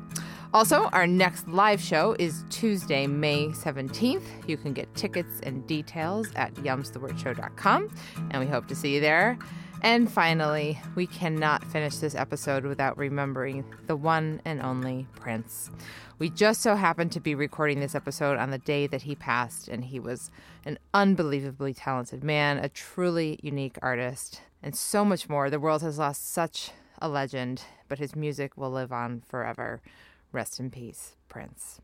Also, 0.53 0.87
our 0.87 1.07
next 1.07 1.47
live 1.47 1.81
show 1.81 2.17
is 2.19 2.45
Tuesday, 2.51 3.07
May 3.07 3.47
17th. 3.51 4.49
You 4.49 4.57
can 4.57 4.73
get 4.73 4.93
tickets 4.97 5.39
and 5.45 5.65
details 5.69 6.27
at 6.35 6.53
yumsthewordshow.com, 6.55 7.89
and 8.33 8.41
we 8.41 8.51
hope 8.51 8.67
to 8.67 8.75
see 8.75 8.95
you 8.95 9.01
there. 9.01 9.39
And 9.83 10.11
finally, 10.11 10.81
we 10.97 11.07
cannot 11.07 11.63
finish 11.63 11.99
this 11.99 12.17
episode 12.17 12.65
without 12.65 12.99
remembering 12.99 13.65
the 13.87 13.95
one 13.95 14.43
and 14.45 14.61
only 14.61 15.07
Prince. 15.15 15.71
We 16.19 16.31
just 16.31 16.63
so 16.63 16.75
happened 16.75 17.13
to 17.13 17.21
be 17.21 17.37
recording 17.37 17.79
this 17.79 17.95
episode 17.95 18.37
on 18.37 18.51
the 18.51 18.59
day 18.59 18.89
that 18.89 19.03
he 19.03 19.15
passed, 19.15 19.69
and 19.69 19.85
he 19.85 20.01
was 20.01 20.33
an 20.65 20.81
unbelievably 20.93 21.75
talented 21.75 22.25
man, 22.25 22.59
a 22.59 22.69
truly 22.69 23.39
unique 23.41 23.79
artist, 23.83 24.41
and 24.65 24.75
so 24.75 25.05
much 25.05 25.29
more. 25.29 25.49
The 25.49 25.61
world 25.61 25.83
has 25.83 25.97
lost 25.97 26.29
such 26.29 26.73
a 27.01 27.09
legend, 27.09 27.63
but 27.89 28.01
his 28.01 28.17
music 28.17 28.57
will 28.57 28.73
live 28.73 28.91
on 28.91 29.23
forever. 29.29 29.81
Rest 30.33 30.61
in 30.61 30.71
peace, 30.71 31.17
Prince. 31.29 31.81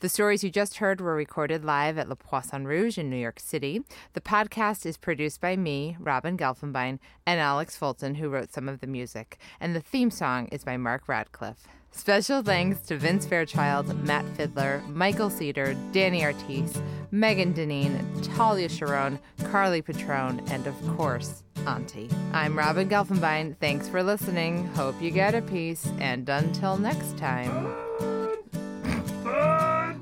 The 0.00 0.08
stories 0.08 0.42
you 0.42 0.50
just 0.50 0.78
heard 0.78 1.00
were 1.00 1.14
recorded 1.14 1.64
live 1.64 1.98
at 1.98 2.08
Le 2.08 2.16
Poisson 2.16 2.66
Rouge 2.66 2.98
in 2.98 3.10
New 3.10 3.16
York 3.16 3.38
City. 3.38 3.82
The 4.14 4.20
podcast 4.20 4.86
is 4.86 4.96
produced 4.96 5.40
by 5.40 5.56
me, 5.56 5.96
Robin 6.00 6.36
Gelfenbein, 6.36 6.98
and 7.26 7.40
Alex 7.40 7.76
Fulton, 7.76 8.14
who 8.14 8.28
wrote 8.28 8.52
some 8.52 8.68
of 8.68 8.80
the 8.80 8.86
music. 8.86 9.38
And 9.60 9.76
the 9.76 9.80
theme 9.80 10.10
song 10.10 10.48
is 10.48 10.64
by 10.64 10.76
Mark 10.76 11.08
Radcliffe. 11.08 11.68
Special 11.92 12.40
thanks 12.42 12.80
to 12.82 12.96
Vince 12.96 13.26
Fairchild, 13.26 13.94
Matt 14.06 14.24
Fiddler, 14.36 14.82
Michael 14.88 15.28
Cedar, 15.28 15.74
Danny 15.92 16.24
Artis, 16.24 16.80
Megan 17.10 17.52
Deneen, 17.52 18.36
Talia 18.36 18.68
Sharon, 18.68 19.18
Carly 19.50 19.82
Patrone, 19.82 20.40
and 20.50 20.66
of 20.66 20.96
course, 20.96 21.42
Auntie. 21.66 22.08
I'm 22.32 22.56
Robin 22.56 22.88
Gelfenbein. 22.88 23.56
Thanks 23.58 23.88
for 23.88 24.02
listening. 24.02 24.66
Hope 24.68 25.00
you 25.02 25.10
get 25.10 25.34
a 25.34 25.42
piece. 25.42 25.86
And 25.98 26.28
until 26.28 26.78
next 26.78 27.18
time. 27.18 28.09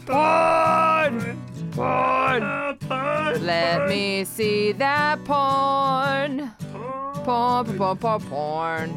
Porn! 0.09 1.39
Porn! 1.73 2.41
Let 3.45 3.91
me 3.91 4.25
see 4.25 4.73
that 4.73 5.23
porn. 5.27 6.51
Porn, 7.25 7.77
porn, 7.77 7.97
porn, 7.99 8.21
porn. 8.23 8.91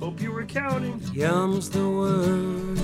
Hope 0.00 0.18
you 0.22 0.32
were 0.32 0.46
counting. 0.46 0.98
Yum's 1.12 1.68
the 1.68 1.86
word. 1.86 2.80